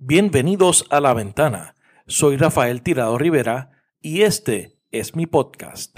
Bienvenidos 0.00 0.86
a 0.90 1.00
La 1.00 1.12
Ventana. 1.12 1.74
Soy 2.06 2.36
Rafael 2.36 2.82
Tirado 2.82 3.18
Rivera 3.18 3.82
y 4.00 4.22
este 4.22 4.78
es 4.92 5.16
mi 5.16 5.26
podcast. 5.26 5.92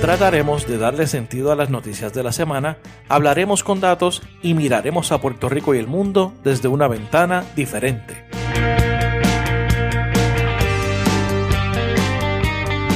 Trataremos 0.00 0.66
de 0.66 0.78
darle 0.78 1.06
sentido 1.06 1.52
a 1.52 1.54
las 1.54 1.70
noticias 1.70 2.12
de 2.12 2.24
la 2.24 2.32
semana, 2.32 2.78
hablaremos 3.08 3.62
con 3.62 3.78
datos 3.78 4.24
y 4.42 4.54
miraremos 4.54 5.12
a 5.12 5.20
Puerto 5.20 5.48
Rico 5.48 5.72
y 5.72 5.78
el 5.78 5.86
mundo 5.86 6.34
desde 6.42 6.66
una 6.66 6.88
ventana 6.88 7.44
diferente. 7.54 8.24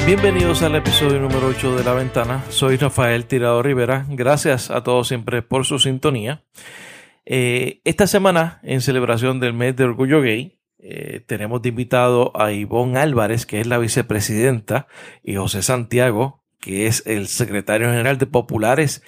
Bienvenidos 0.06 0.62
al 0.62 0.74
episodio 0.74 1.20
número 1.20 1.46
8 1.46 1.76
de 1.76 1.84
La 1.84 1.92
Ventana. 1.92 2.44
Soy 2.48 2.76
Rafael 2.76 3.26
Tirado 3.26 3.62
Rivera. 3.62 4.06
Gracias 4.08 4.72
a 4.72 4.82
todos 4.82 5.06
siempre 5.06 5.42
por 5.42 5.64
su 5.64 5.78
sintonía. 5.78 6.42
Eh, 7.26 7.80
esta 7.84 8.06
semana, 8.06 8.60
en 8.62 8.80
celebración 8.80 9.40
del 9.40 9.52
mes 9.52 9.74
de 9.74 9.84
Orgullo 9.84 10.22
Gay, 10.22 10.60
eh, 10.78 11.20
tenemos 11.26 11.66
invitado 11.66 12.30
a 12.40 12.52
Ivonne 12.52 13.00
Álvarez, 13.00 13.44
que 13.46 13.60
es 13.60 13.66
la 13.66 13.78
vicepresidenta, 13.78 14.86
y 15.24 15.34
José 15.34 15.62
Santiago, 15.62 16.44
que 16.60 16.86
es 16.86 17.04
el 17.06 17.26
secretario 17.26 17.88
general 17.88 18.18
de 18.18 18.26
Populares 18.26 19.02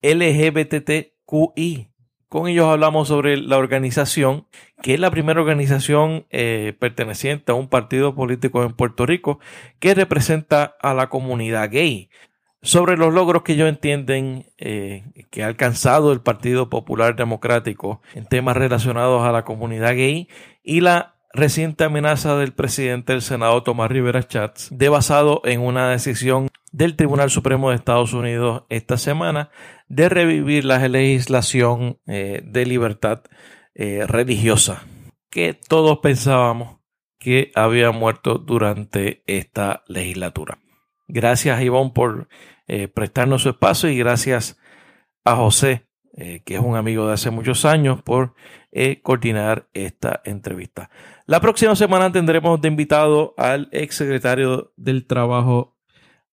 LGBTQI. 0.00 1.90
Con 2.30 2.48
ellos 2.48 2.66
hablamos 2.66 3.08
sobre 3.08 3.36
la 3.36 3.58
organización, 3.58 4.46
que 4.82 4.94
es 4.94 5.00
la 5.00 5.10
primera 5.10 5.40
organización 5.40 6.26
eh, 6.30 6.74
perteneciente 6.78 7.52
a 7.52 7.54
un 7.54 7.68
partido 7.68 8.14
político 8.14 8.64
en 8.64 8.72
Puerto 8.72 9.04
Rico 9.06 9.40
que 9.78 9.94
representa 9.94 10.76
a 10.80 10.94
la 10.94 11.08
comunidad 11.08 11.70
gay 11.70 12.10
sobre 12.62 12.96
los 12.96 13.14
logros 13.14 13.42
que 13.42 13.52
ellos 13.52 13.68
entienden 13.68 14.46
eh, 14.58 15.04
que 15.30 15.42
ha 15.42 15.46
alcanzado 15.46 16.12
el 16.12 16.20
Partido 16.20 16.68
Popular 16.68 17.16
Democrático 17.16 18.02
en 18.14 18.26
temas 18.26 18.56
relacionados 18.56 19.24
a 19.24 19.32
la 19.32 19.44
comunidad 19.44 19.94
gay 19.94 20.28
y 20.62 20.80
la 20.80 21.14
reciente 21.32 21.84
amenaza 21.84 22.36
del 22.36 22.52
presidente 22.52 23.12
del 23.12 23.22
Senado 23.22 23.62
Tomás 23.62 23.90
Rivera 23.90 24.26
Chats 24.26 24.68
de 24.70 24.88
basado 24.88 25.40
en 25.44 25.60
una 25.60 25.90
decisión 25.90 26.48
del 26.72 26.96
Tribunal 26.96 27.30
Supremo 27.30 27.70
de 27.70 27.76
Estados 27.76 28.12
Unidos 28.12 28.64
esta 28.68 28.96
semana 28.96 29.50
de 29.88 30.08
revivir 30.08 30.64
la 30.64 30.86
legislación 30.88 31.98
eh, 32.06 32.42
de 32.44 32.66
libertad 32.66 33.22
eh, 33.74 34.04
religiosa 34.06 34.82
que 35.30 35.54
todos 35.54 35.98
pensábamos 35.98 36.78
que 37.18 37.52
había 37.54 37.90
muerto 37.90 38.38
durante 38.38 39.22
esta 39.26 39.82
legislatura. 39.86 40.58
Gracias, 41.08 41.62
Ivonne, 41.62 41.92
por 41.94 42.28
eh, 42.66 42.86
prestarnos 42.86 43.42
su 43.42 43.48
espacio 43.48 43.88
y 43.88 43.96
gracias 43.96 44.58
a 45.24 45.36
José, 45.36 45.86
eh, 46.14 46.42
que 46.44 46.56
es 46.56 46.60
un 46.60 46.76
amigo 46.76 47.06
de 47.06 47.14
hace 47.14 47.30
muchos 47.30 47.64
años, 47.64 48.02
por 48.02 48.34
eh, 48.72 49.00
coordinar 49.02 49.68
esta 49.72 50.20
entrevista. 50.24 50.90
La 51.26 51.40
próxima 51.40 51.74
semana 51.76 52.12
tendremos 52.12 52.60
de 52.60 52.68
invitado 52.68 53.34
al 53.38 53.70
ex 53.72 53.96
secretario 53.96 54.72
del 54.76 55.06
Trabajo, 55.06 55.76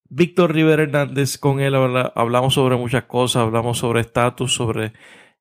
Víctor 0.09 0.53
Rivera 0.53 0.83
Hernández. 0.83 1.37
Con 1.37 1.61
él 1.61 1.73
hablamos 1.75 2.53
sobre 2.53 2.75
muchas 2.75 3.03
cosas, 3.03 3.43
hablamos 3.43 3.77
sobre 3.77 4.01
estatus, 4.01 4.53
sobre 4.53 4.91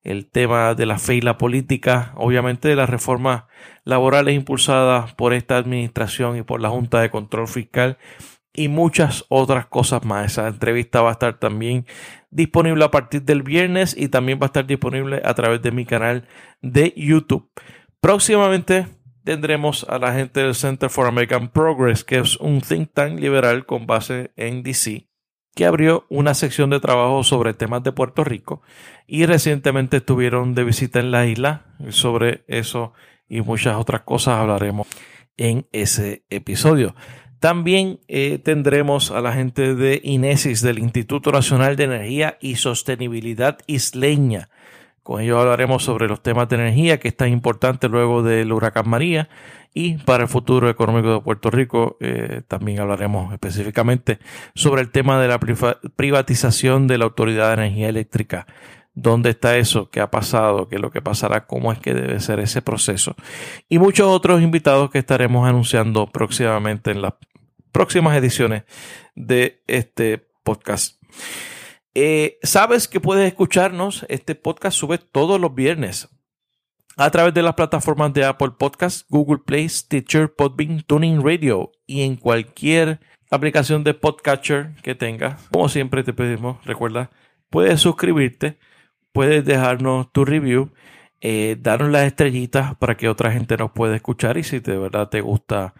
el 0.01 0.29
tema 0.29 0.75
de 0.75 0.85
la 0.85 0.97
fe 0.97 1.15
y 1.15 1.21
la 1.21 1.37
política, 1.37 2.13
obviamente 2.15 2.69
de 2.69 2.75
las 2.75 2.89
reformas 2.89 3.45
laborales 3.83 4.35
impulsadas 4.35 5.13
por 5.15 5.33
esta 5.33 5.57
administración 5.57 6.37
y 6.37 6.43
por 6.43 6.61
la 6.61 6.69
Junta 6.69 7.01
de 7.01 7.09
Control 7.09 7.47
Fiscal 7.47 7.97
y 8.55 8.67
muchas 8.67 9.25
otras 9.29 9.65
cosas 9.67 10.03
más. 10.05 10.31
Esa 10.31 10.47
entrevista 10.47 11.01
va 11.01 11.09
a 11.09 11.13
estar 11.13 11.39
también 11.39 11.85
disponible 12.29 12.83
a 12.83 12.91
partir 12.91 13.23
del 13.23 13.43
viernes 13.43 13.95
y 13.97 14.09
también 14.09 14.39
va 14.39 14.45
a 14.45 14.47
estar 14.47 14.65
disponible 14.65 15.21
a 15.23 15.33
través 15.33 15.61
de 15.61 15.71
mi 15.71 15.85
canal 15.85 16.27
de 16.61 16.93
YouTube. 16.95 17.49
Próximamente 18.01 18.87
tendremos 19.23 19.85
a 19.89 19.97
la 19.97 20.13
gente 20.13 20.41
del 20.41 20.55
Center 20.55 20.89
for 20.89 21.07
American 21.07 21.49
Progress, 21.49 22.03
que 22.03 22.17
es 22.17 22.37
un 22.37 22.61
think 22.61 22.91
tank 22.93 23.19
liberal 23.19 23.65
con 23.65 23.87
base 23.87 24.31
en 24.35 24.63
DC, 24.63 25.07
que 25.55 25.65
abrió 25.65 26.05
una 26.09 26.33
sección 26.33 26.69
de 26.69 26.79
trabajo 26.79 27.23
sobre 27.23 27.53
temas 27.53 27.83
de 27.83 27.91
Puerto 27.91 28.23
Rico 28.23 28.61
y 29.07 29.25
recientemente 29.25 29.97
estuvieron 29.97 30.53
de 30.53 30.63
visita 30.63 30.99
en 30.99 31.11
la 31.11 31.25
isla. 31.25 31.75
Sobre 31.89 32.43
eso 32.47 32.93
y 33.27 33.41
muchas 33.41 33.75
otras 33.75 34.01
cosas 34.01 34.39
hablaremos 34.39 34.87
en 35.37 35.67
ese 35.71 36.25
episodio. 36.29 36.95
También 37.45 37.99
eh, 38.07 38.39
tendremos 38.39 39.11
a 39.11 39.21
la 39.21 39.31
gente 39.31 39.75
de 39.75 40.01
INESIS, 40.03 40.63
del 40.63 40.79
Instituto 40.79 41.31
Nacional 41.31 41.75
de 41.75 41.83
Energía 41.83 42.39
y 42.41 42.55
Sostenibilidad 42.55 43.59
Isleña. 43.67 44.49
Con 45.03 45.21
ellos 45.21 45.39
hablaremos 45.39 45.83
sobre 45.83 46.07
los 46.07 46.23
temas 46.23 46.49
de 46.49 46.55
energía 46.55 46.99
que 46.99 47.07
es 47.07 47.15
tan 47.15 47.29
importante 47.29 47.87
luego 47.87 48.23
del 48.23 48.51
huracán 48.51 48.89
María 48.89 49.29
y 49.75 49.97
para 49.97 50.23
el 50.23 50.27
futuro 50.27 50.71
económico 50.71 51.13
de 51.13 51.21
Puerto 51.21 51.51
Rico 51.51 51.97
eh, 51.99 52.41
también 52.47 52.79
hablaremos 52.79 53.31
específicamente 53.31 54.17
sobre 54.55 54.81
el 54.81 54.89
tema 54.89 55.21
de 55.21 55.27
la 55.27 55.39
privatización 55.39 56.87
de 56.87 56.97
la 56.97 57.05
Autoridad 57.05 57.49
de 57.49 57.65
Energía 57.65 57.89
Eléctrica. 57.89 58.47
¿Dónde 58.95 59.29
está 59.29 59.55
eso? 59.57 59.91
¿Qué 59.91 60.01
ha 60.01 60.09
pasado? 60.09 60.67
¿Qué 60.67 60.77
es 60.77 60.81
lo 60.81 60.89
que 60.89 61.03
pasará? 61.03 61.45
¿Cómo 61.45 61.71
es 61.71 61.77
que 61.77 61.93
debe 61.93 62.19
ser 62.21 62.39
ese 62.39 62.63
proceso? 62.63 63.15
Y 63.69 63.77
muchos 63.77 64.07
otros 64.07 64.41
invitados 64.41 64.89
que 64.89 64.97
estaremos 64.97 65.47
anunciando 65.47 66.07
próximamente 66.07 66.89
en 66.89 67.03
las 67.03 67.13
próximas 67.75 68.15
ediciones 68.15 68.63
de 69.15 69.61
este 69.67 70.29
podcast. 70.45 71.03
Eh, 71.93 72.39
Sabes 72.41 72.87
que 72.87 73.01
puedes 73.01 73.27
escucharnos. 73.27 74.05
Este 74.07 74.33
podcast 74.33 74.77
sube 74.77 74.97
todos 74.97 75.41
los 75.41 75.53
viernes 75.53 76.07
a 76.95 77.11
través 77.11 77.33
de 77.33 77.41
las 77.41 77.55
plataformas 77.55 78.13
de 78.13 78.23
Apple 78.23 78.51
Podcasts, 78.57 79.05
Google 79.09 79.39
Play, 79.45 79.67
Stitcher, 79.67 80.33
Podbean, 80.33 80.83
Tuning 80.83 81.21
Radio 81.21 81.73
y 81.85 82.03
en 82.03 82.15
cualquier 82.15 83.01
aplicación 83.29 83.83
de 83.83 83.93
podcatcher 83.93 84.75
que 84.81 84.95
tengas. 84.95 85.45
Como 85.51 85.67
siempre 85.67 86.01
te 86.05 86.13
pedimos, 86.13 86.63
recuerda, 86.63 87.11
puedes 87.49 87.81
suscribirte, 87.81 88.57
puedes 89.11 89.43
dejarnos 89.43 90.13
tu 90.13 90.23
review, 90.23 90.71
eh, 91.19 91.57
darnos 91.59 91.91
las 91.91 92.03
estrellitas 92.03 92.73
para 92.77 92.95
que 92.95 93.09
otra 93.09 93.33
gente 93.33 93.57
nos 93.57 93.71
pueda 93.71 93.97
escuchar 93.97 94.37
y 94.37 94.43
si 94.43 94.59
de 94.59 94.77
verdad 94.77 95.09
te 95.09 95.19
gusta, 95.19 95.73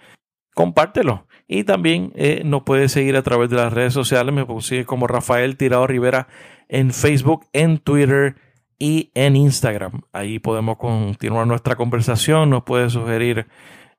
compártelo. 0.55 1.27
Y 1.47 1.63
también 1.63 2.11
eh, 2.15 2.41
nos 2.43 2.63
puedes 2.63 2.91
seguir 2.91 3.15
a 3.15 3.21
través 3.21 3.51
de 3.51 3.57
las 3.57 3.71
redes 3.71 3.93
sociales. 3.93 4.33
Me 4.33 4.47
consigue 4.47 4.85
como 4.85 5.05
Rafael 5.05 5.57
Tirado 5.57 5.85
Rivera 5.85 6.27
en 6.67 6.91
Facebook, 6.91 7.45
en 7.53 7.77
Twitter 7.77 8.35
y 8.79 9.11
en 9.13 9.35
Instagram. 9.35 10.01
Ahí 10.11 10.39
podemos 10.39 10.77
continuar 10.77 11.45
nuestra 11.45 11.75
conversación. 11.75 12.49
Nos 12.49 12.63
puedes 12.63 12.93
sugerir 12.93 13.45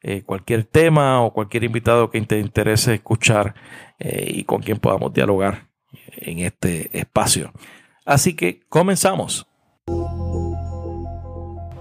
eh, 0.03 0.23
cualquier 0.25 0.65
tema 0.65 1.23
o 1.23 1.33
cualquier 1.33 1.63
invitado 1.63 2.11
que 2.11 2.21
te 2.23 2.41
interese 2.41 2.95
escuchar 2.95 3.55
eh, 4.01 4.27
y 4.29 4.45
con 4.45 4.61
quien 4.61 4.79
podamos 4.79 5.13
dialogar 5.13 5.69
en 6.17 6.41
este 6.41 6.99
espacio. 6.99 7.53
Así 8.05 8.35
que 8.35 8.61
comenzamos. 8.69 9.47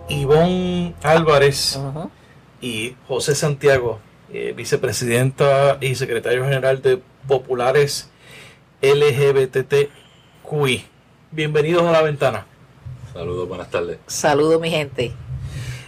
Ivonne 0.09 0.93
Álvarez 1.01 1.81
y 2.61 2.95
José 3.07 3.33
Santiago 3.33 3.99
eh, 4.37 4.51
vicepresidenta 4.51 5.77
y 5.79 5.95
secretario 5.95 6.43
general 6.43 6.81
de 6.81 7.01
Populares 7.25 8.09
LGBTQI. 8.81 10.83
Bienvenidos 11.31 11.83
a 11.83 11.93
la 11.93 12.01
ventana. 12.01 12.45
Saludos, 13.13 13.47
buenas 13.47 13.71
tardes. 13.71 13.97
Saludos, 14.07 14.59
mi 14.59 14.69
gente. 14.69 15.13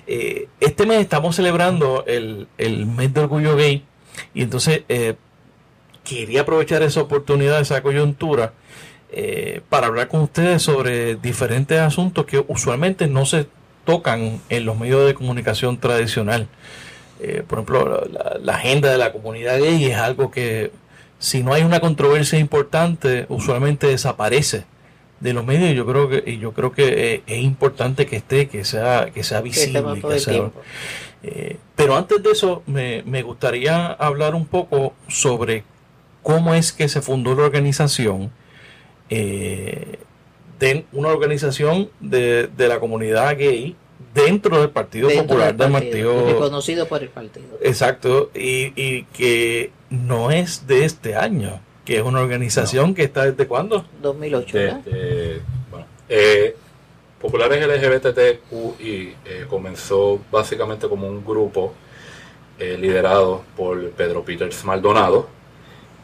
Eh, 0.07 0.47
este 0.61 0.85
mes 0.85 1.01
estamos 1.01 1.35
celebrando 1.35 2.05
el, 2.07 2.47
mes 2.57 3.13
de 3.13 3.19
orgullo 3.19 3.57
gay 3.57 3.83
y 4.33 4.43
entonces 4.43 4.83
eh, 4.87 5.15
quería 6.05 6.43
aprovechar 6.43 6.83
esa 6.83 7.01
oportunidad, 7.01 7.59
esa 7.59 7.83
coyuntura, 7.83 8.53
para 9.67 9.87
hablar 9.87 10.07
con 10.07 10.21
ustedes 10.21 10.61
sobre 10.61 11.15
diferentes 11.15 11.81
asuntos 11.81 12.25
que 12.25 12.45
usualmente 12.47 13.07
no 13.07 13.25
se 13.25 13.49
tocan 13.83 14.39
en 14.47 14.65
los 14.65 14.79
medios 14.79 15.05
de 15.05 15.15
comunicación 15.15 15.81
tradicional. 15.81 16.47
Eh, 17.19 17.43
por 17.47 17.59
ejemplo, 17.59 18.07
la, 18.41 18.53
agenda 18.53 18.91
de 18.91 18.97
la 18.97 19.11
comunidad 19.11 19.59
gay 19.59 19.85
es 19.85 19.97
algo 19.97 20.29
que 20.29 20.71
si 21.19 21.43
no 21.43 21.53
hay 21.53 21.63
una 21.63 21.79
controversia 21.79 22.37
importante, 22.37 23.25
usualmente 23.29 23.87
desaparece 23.87 24.65
de 25.19 25.33
los 25.33 25.45
medios. 25.45 25.75
Yo 25.75 25.85
creo 25.85 26.09
que 26.09 26.23
y 26.25 26.37
yo 26.37 26.53
creo 26.53 26.71
que 26.71 27.15
eh, 27.15 27.23
es 27.25 27.39
importante 27.39 28.05
que 28.05 28.17
esté, 28.17 28.47
que 28.47 28.63
sea 28.63 29.09
que 29.13 29.23
sea 29.23 29.41
visible. 29.41 29.83
Eh, 31.23 31.57
pero 31.75 31.95
antes 31.95 32.21
de 32.21 32.31
eso, 32.31 32.61
me, 32.67 33.01
me 33.03 33.23
gustaría 33.23 33.87
hablar 33.87 34.35
un 34.35 34.45
poco 34.45 34.93
sobre 35.07 35.63
cómo 36.21 36.53
es 36.53 36.71
que 36.71 36.87
se 36.87 37.01
fundó 37.01 37.33
la 37.35 37.43
organización. 37.43 38.31
de 39.09 40.85
una 40.91 41.09
organización 41.09 41.89
de, 41.99 42.47
de 42.47 42.67
la 42.67 42.79
comunidad 42.79 43.37
gay 43.37 43.75
dentro 44.13 44.59
del 44.59 44.69
Partido 44.69 45.09
Popular 45.09 45.55
del, 45.55 45.71
partido, 45.71 46.25
Reconocido 46.25 46.87
por 46.87 47.03
el 47.03 47.09
partido. 47.09 47.45
Exacto, 47.61 48.31
y, 48.33 48.73
y, 48.75 49.03
que 49.13 49.71
no 49.89 50.31
es 50.31 50.67
de 50.67 50.85
este 50.85 51.15
año, 51.15 51.61
que 51.85 51.97
es 51.97 52.03
una 52.03 52.21
organización 52.21 52.95
que 52.95 53.03
está 53.03 53.25
desde 53.25 53.47
cuándo? 53.47 53.85
2008. 54.01 54.57
bueno, 55.71 55.85
eh, 56.09 56.55
Populares 57.21 57.65
LGBTQI 57.65 59.15
eh, 59.25 59.45
comenzó 59.49 60.19
básicamente 60.31 60.87
como 60.87 61.07
un 61.07 61.25
grupo 61.25 61.73
eh, 62.59 62.77
liderado 62.79 63.43
por 63.55 63.91
Pedro 63.91 64.23
Peters 64.23 64.63
Maldonado, 64.65 65.27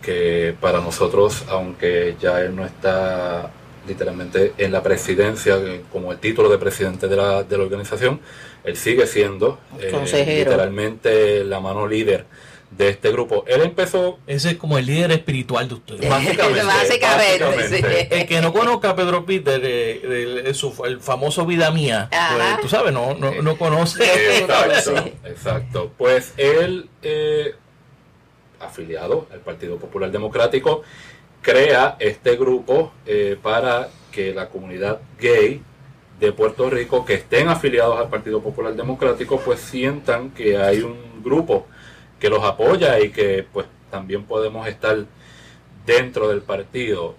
que 0.01 0.56
para 0.60 0.81
nosotros, 0.81 1.45
aunque 1.50 2.16
ya 2.19 2.42
él 2.42 2.56
no 2.56 2.66
está 2.66 3.51
literalmente 3.88 4.53
en 4.57 4.71
la 4.71 4.81
presidencia, 4.81 5.57
como 5.91 6.12
el 6.12 6.19
título 6.19 6.50
de 6.50 6.57
presidente 6.57 7.07
de 7.07 7.15
la, 7.15 7.44
de 7.44 7.57
la 7.57 7.63
organización, 7.63 8.19
él 8.63 8.77
sigue 8.77 9.07
siendo 9.07 9.59
literalmente 9.80 11.44
la 11.44 11.59
mano 11.59 11.88
líder 11.88 12.25
de 12.77 12.89
este 12.89 13.12
grupo. 13.12 13.44
Él 13.47 13.62
empezó... 13.62 14.19
Ese 14.25 14.51
es 14.51 14.57
como 14.57 14.77
el 14.77 14.85
líder 14.85 15.12
espiritual 15.12 15.68
de 15.68 15.75
ustedes. 15.75 16.09
Básicamente. 16.09 18.07
El 18.09 18.25
que 18.25 18.41
no 18.41 18.53
conozca 18.53 18.91
a 18.91 18.95
Pedro 18.95 19.25
Peter, 19.25 19.62
eh, 19.63 20.45
el, 20.45 21.00
famoso 21.00 21.45
Vida 21.45 21.71
Mía, 21.71 22.09
pues, 22.09 22.62
tú 22.62 22.69
sabes, 22.69 22.94
no, 22.94 23.13
no, 23.15 23.41
no 23.41 23.57
conoce. 23.57 24.03
Exacto, 24.39 25.06
exacto. 25.25 25.91
Pues 25.97 26.33
él, 26.38 26.89
eh, 27.01 27.53
afiliado 28.59 29.27
al 29.31 29.39
Partido 29.41 29.77
Popular 29.77 30.09
Democrático, 30.12 30.83
crea 31.44 31.98
este 32.00 32.36
grupo 32.38 32.92
eh, 33.06 33.38
para 33.40 33.90
que 34.12 34.34
la 34.34 34.50
comunidad 34.50 35.01
gay 35.19 35.62
de 36.19 36.31
Puerto 36.31 36.69
Rico 36.69 37.06
que 37.06 37.16
estén 37.16 37.50
afiliados 37.50 38.00
al 38.00 38.10
Partido 38.10 38.42
Popular 38.42 38.74
Democrático 38.74 39.40
pues 39.40 39.60
sientan 39.60 40.31
que 40.31 40.57
hay 40.57 40.81
un 40.81 41.22
grupo 41.22 41.68
que 42.19 42.30
los 42.30 42.44
apoya 42.44 43.00
y 43.00 43.10
que 43.10 43.45
pues 43.51 43.68
también 43.92 44.24
podemos 44.24 44.66
estar 44.68 45.06
dentro 45.86 46.30
del 46.30 46.42
partido. 46.42 47.16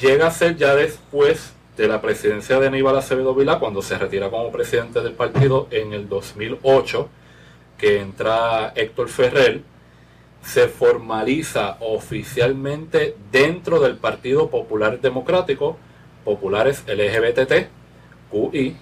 Llega 0.00 0.26
a 0.26 0.30
ser 0.30 0.56
ya 0.56 0.74
después 0.74 1.54
de 1.76 1.88
la 1.88 2.02
presidencia 2.02 2.60
de 2.60 2.66
Aníbal 2.66 2.98
Acevedo 2.98 3.34
cuando 3.58 3.80
se 3.80 3.96
retira 3.96 4.30
como 4.30 4.52
presidente 4.52 5.00
del 5.00 5.14
partido 5.14 5.68
en 5.70 5.94
el 5.94 6.08
2008, 6.08 7.08
que 7.78 8.00
entra 8.00 8.72
Héctor 8.76 9.08
Ferrer, 9.08 9.62
se 10.42 10.68
formaliza 10.68 11.76
oficialmente 11.80 13.16
dentro 13.30 13.80
del 13.80 13.96
Partido 13.96 14.50
Popular 14.50 15.00
Democrático, 15.00 15.76
populares 16.24 16.84
LGBT, 16.86 17.68
QI, 18.30 18.76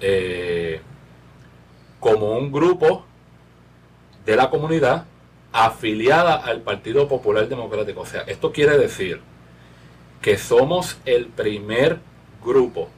eh, 0.00 0.80
como 2.00 2.32
un 2.32 2.50
grupo 2.52 3.04
de 4.26 4.36
la 4.36 4.50
comunidad 4.50 5.06
afiliada 5.52 6.34
al 6.34 6.62
Partido 6.62 7.08
Popular 7.08 7.48
Democrático. 7.48 8.00
O 8.00 8.06
sea, 8.06 8.22
esto 8.22 8.52
quiere 8.52 8.76
decir 8.76 9.20
que 10.20 10.36
somos 10.36 10.98
el 11.04 11.26
primer 11.26 12.00
grupo 12.44 12.88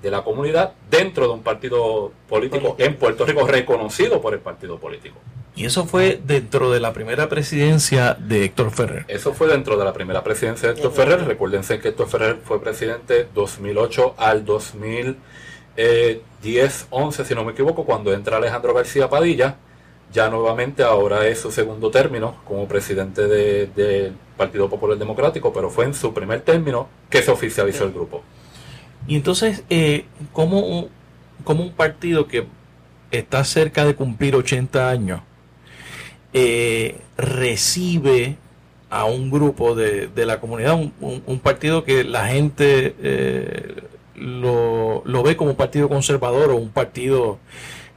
de 0.00 0.10
la 0.10 0.22
comunidad 0.22 0.74
dentro 0.90 1.26
de 1.26 1.34
un 1.34 1.42
partido 1.42 2.12
político 2.28 2.76
en 2.78 2.96
Puerto 2.96 3.24
Rico 3.24 3.46
reconocido 3.46 4.20
por 4.20 4.34
el 4.34 4.40
partido 4.40 4.78
político. 4.78 5.16
Y 5.54 5.66
eso 5.66 5.84
fue 5.84 6.18
dentro 6.24 6.70
de 6.70 6.80
la 6.80 6.94
primera 6.94 7.28
presidencia 7.28 8.14
de 8.14 8.44
Héctor 8.44 8.70
Ferrer. 8.70 9.04
Eso 9.08 9.34
fue 9.34 9.48
dentro 9.48 9.76
de 9.76 9.84
la 9.84 9.92
primera 9.92 10.24
presidencia 10.24 10.68
de 10.68 10.74
Héctor 10.74 10.92
Ferrer. 10.92 11.26
Recuérdense 11.26 11.78
que 11.78 11.88
Héctor 11.88 12.08
Ferrer 12.08 12.38
fue 12.42 12.62
presidente 12.62 13.28
2008 13.34 14.14
al 14.16 14.46
2010, 14.46 16.86
11, 16.88 17.24
si 17.24 17.34
no 17.34 17.44
me 17.44 17.52
equivoco, 17.52 17.84
cuando 17.84 18.14
entra 18.14 18.38
Alejandro 18.38 18.72
García 18.72 19.10
Padilla 19.10 19.58
ya 20.12 20.28
nuevamente 20.28 20.82
ahora 20.82 21.26
es 21.26 21.40
su 21.40 21.50
segundo 21.50 21.90
término 21.90 22.36
como 22.44 22.68
presidente 22.68 23.26
del 23.26 24.12
Partido 24.36 24.68
Popular 24.68 24.98
Democrático, 24.98 25.52
pero 25.52 25.70
fue 25.70 25.86
en 25.86 25.94
su 25.94 26.12
primer 26.12 26.42
término 26.42 26.88
que 27.08 27.22
se 27.22 27.30
oficializó 27.30 27.84
el 27.84 27.92
grupo. 27.92 28.22
Y 29.06 29.16
entonces, 29.16 29.64
eh, 29.70 30.04
¿cómo, 30.32 30.60
un, 30.60 30.90
un 31.46 31.72
partido 31.72 32.28
que 32.28 32.46
está 33.10 33.42
cerca 33.44 33.84
de 33.84 33.94
cumplir 33.94 34.36
80 34.36 34.88
años 34.88 35.20
eh, 36.32 36.98
recibe 37.16 38.36
a 38.90 39.04
un 39.04 39.30
grupo 39.30 39.74
de, 39.74 40.10
la 40.14 40.38
comunidad, 40.40 40.78
un, 41.00 41.40
partido 41.40 41.82
que 41.82 42.04
la 42.04 42.28
gente 42.28 42.94
eh, 43.02 43.82
lo, 44.14 45.02
lo, 45.06 45.22
ve 45.22 45.36
como 45.36 45.50
un 45.50 45.56
partido 45.56 45.88
conservador 45.88 46.50
o 46.50 46.56
un 46.56 46.68
partido 46.68 47.38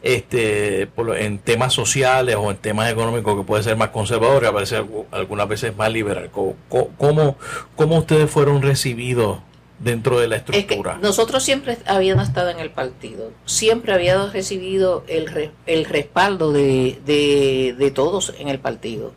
este, 0.06 0.88
en 1.18 1.40
temas 1.40 1.74
sociales 1.74 2.36
o 2.38 2.52
en 2.52 2.58
temas 2.58 2.92
económicos 2.92 3.36
que 3.36 3.44
puede 3.44 3.64
ser 3.64 3.76
más 3.76 3.90
conservador 3.90 4.44
y 4.44 4.46
a 4.46 4.52
veces, 4.52 4.84
algunas 5.10 5.48
veces 5.48 5.76
más 5.76 5.92
liberal. 5.92 6.30
¿Cómo, 6.32 7.36
cómo, 7.76 7.98
ustedes 7.98 8.30
fueron 8.30 8.62
recibidos 8.62 9.40
dentro 9.80 10.20
de 10.20 10.28
la 10.28 10.38
estructura? 10.38 10.98
nosotros 11.02 11.44
siempre 11.44 11.78
habíamos 11.86 12.28
estado 12.28 12.50
en 12.50 12.60
el 12.60 12.72
partido, 12.72 13.32
siempre 13.46 13.94
habíamos 13.94 14.34
recibido 14.34 15.04
el, 15.08 15.52
el 15.66 15.86
respaldo 15.86 16.52
de, 16.52 17.00
de, 17.06 17.92
todos 17.92 18.34
en 18.40 18.48
el 18.48 18.60
partido. 18.60 19.14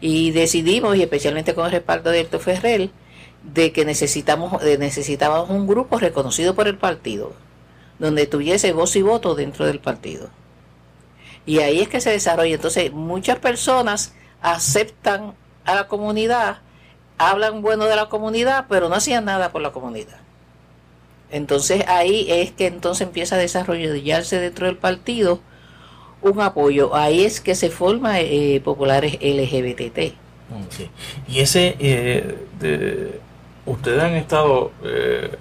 Y 0.00 0.32
decidimos, 0.32 0.96
y 0.96 1.02
especialmente 1.02 1.54
con 1.54 1.66
el 1.66 1.72
respaldo 1.72 2.10
de 2.10 2.20
Héctor 2.20 2.40
Ferrer, 2.40 2.90
de 3.42 3.72
que 3.72 3.84
necesitamos, 3.84 4.62
de 4.62 4.76
necesitábamos 4.76 5.50
un 5.50 5.66
grupo 5.66 5.98
reconocido 5.98 6.54
por 6.54 6.66
el 6.66 6.76
partido 6.76 7.32
donde 7.98 8.26
tuviese 8.26 8.72
voz 8.72 8.96
y 8.96 9.02
voto 9.02 9.34
dentro 9.34 9.66
del 9.66 9.80
partido. 9.80 10.28
Y 11.46 11.58
ahí 11.58 11.80
es 11.80 11.88
que 11.88 12.00
se 12.00 12.10
desarrolla. 12.10 12.54
Entonces, 12.54 12.92
muchas 12.92 13.38
personas 13.38 14.14
aceptan 14.40 15.34
a 15.64 15.74
la 15.74 15.88
comunidad, 15.88 16.58
hablan 17.18 17.62
bueno 17.62 17.84
de 17.86 17.96
la 17.96 18.08
comunidad, 18.08 18.66
pero 18.68 18.88
no 18.88 18.94
hacían 18.94 19.24
nada 19.24 19.52
por 19.52 19.62
la 19.62 19.72
comunidad. 19.72 20.18
Entonces 21.30 21.84
ahí 21.88 22.26
es 22.28 22.52
que 22.52 22.66
entonces 22.66 23.06
empieza 23.06 23.36
a 23.36 23.38
desarrollarse 23.38 24.38
dentro 24.38 24.66
del 24.66 24.76
partido 24.76 25.40
un 26.22 26.40
apoyo. 26.40 26.94
Ahí 26.94 27.24
es 27.24 27.40
que 27.40 27.54
se 27.54 27.70
forma 27.70 28.20
eh, 28.20 28.60
populares 28.64 29.14
LGBT. 29.20 30.14
Y 31.28 31.40
ese, 31.40 31.76
eh, 31.78 33.20
ustedes 33.66 34.02
han 34.02 34.14
estado 34.14 34.72
eh, 34.84 35.36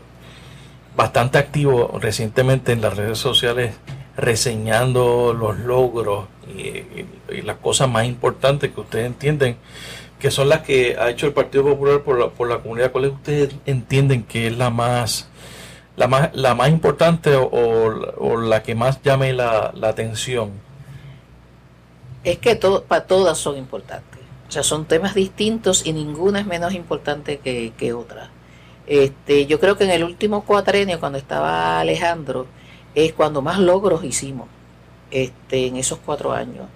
bastante 0.96 1.38
activo 1.38 2.00
recientemente 2.02 2.72
en 2.72 2.82
las 2.82 2.96
redes 2.96 3.18
sociales 3.18 3.76
reseñando 4.16 5.34
los 5.34 5.60
logros 5.60 6.26
y, 6.48 6.84
las 7.42 7.58
cosas 7.58 7.90
más 7.90 8.06
importantes 8.06 8.72
que 8.72 8.80
ustedes 8.80 9.08
entienden 9.08 9.58
que 10.24 10.32
son 10.32 10.48
las 10.48 10.62
que 10.62 10.96
ha 10.98 11.10
hecho 11.10 11.28
el 11.28 11.34
Partido 11.34 11.66
Popular 11.66 12.02
por 12.02 12.18
la, 12.18 12.30
por 12.30 12.48
la 12.48 12.60
comunidad. 12.60 12.94
¿Cuáles 12.94 13.12
ustedes 13.12 13.54
entienden 13.66 14.24
que 14.24 14.48
es 14.48 14.58
la 14.58 14.70
más 14.70 15.28
la 15.98 16.08
más, 16.08 16.30
la 16.34 16.56
más 16.56 16.70
importante 16.70 17.36
o, 17.36 18.38
la 18.38 18.64
que 18.64 18.74
más 18.74 19.02
llame 19.02 19.34
la, 19.34 19.74
atención? 19.82 20.52
Es 22.24 22.38
que 22.38 22.56
todo, 22.56 22.86
para 22.86 23.06
todas 23.06 23.38
son 23.38 23.58
importantes. 23.58 24.22
O 24.48 24.52
sea, 24.54 24.64
son 24.64 24.86
temas 24.86 25.14
distintos 25.14 25.86
y 25.86 25.92
ninguna 25.92 26.40
es 26.40 26.46
menos 26.46 26.74
importante 26.74 27.40
que, 27.40 27.74
que 27.78 27.92
otra. 27.92 28.30
Este, 28.88 29.46
yo 29.46 29.60
creo 29.60 29.78
que 29.78 29.84
en 29.84 29.92
el 29.92 30.06
último 30.06 30.46
cuatrenio, 30.46 31.02
cuando 31.02 31.18
estaba 31.18 31.82
Alejandro, 31.82 32.48
es 32.96 33.12
cuando 33.12 33.42
más 33.42 33.60
logros 33.60 34.06
hicimos 34.06 34.48
este, 35.12 35.68
en 35.68 35.76
esos 35.76 36.00
cuatro 36.00 36.32
años. 36.32 36.68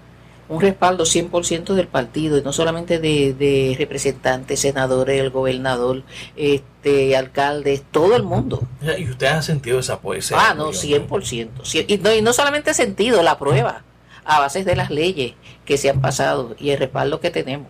Un 0.49 0.61
respaldo 0.61 1.03
100% 1.03 1.73
del 1.73 1.87
partido, 1.87 2.37
y 2.37 2.41
no 2.41 2.53
solamente 2.53 2.99
de, 2.99 3.75
representantes, 3.77 4.61
senadores, 4.61 5.19
el 5.19 5.29
gobernador, 5.29 6.03
este, 6.35 7.15
alcaldes, 7.17 7.83
todo 7.91 8.15
el 8.15 8.23
mundo. 8.23 8.61
¿Y 8.97 9.09
usted 9.09 9.27
ha 9.27 9.41
sentido 9.41 9.79
esa 9.79 9.99
poesía? 9.99 10.37
Ah, 10.39 10.53
no, 10.53 10.69
100%. 10.69 11.85
Y 11.87 11.97
no, 11.97 12.13
y 12.13 12.21
no 12.21 12.33
solamente 12.33 12.73
sentido, 12.73 13.23
la 13.23 13.37
prueba, 13.37 13.83
a 14.23 14.39
base 14.39 14.63
de 14.63 14.75
las 14.75 14.89
leyes 14.89 15.33
que 15.65 15.77
se 15.77 15.89
han 15.89 16.01
pasado 16.01 16.55
y 16.59 16.69
el 16.69 16.79
respaldo 16.79 17.19
que 17.19 17.31
tenemos 17.31 17.67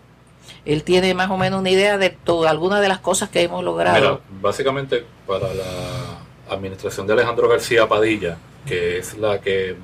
él 0.67 0.83
tiene 0.83 1.13
más 1.13 1.29
o 1.29 1.37
menos 1.37 1.61
una 1.61 1.69
idea 1.69 1.97
de 1.97 2.09
todo, 2.09 2.47
algunas 2.47 2.81
de 2.81 2.89
las 2.89 2.99
cosas 2.99 3.29
que 3.29 3.41
hemos 3.41 3.63
logrado. 3.63 4.21
básicamente 4.41 5.05
para 5.25 5.53
la 5.53 6.19
administración 6.49 7.07
de 7.07 7.13
Alejandro 7.13 7.47
García 7.47 7.87
Padilla, 7.87 8.37
que 8.65 8.97
es 8.97 9.17
la 9.17 9.39
que 9.39 9.77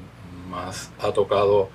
más 0.50 0.92
ha 1.00 1.12
tocado 1.12 1.70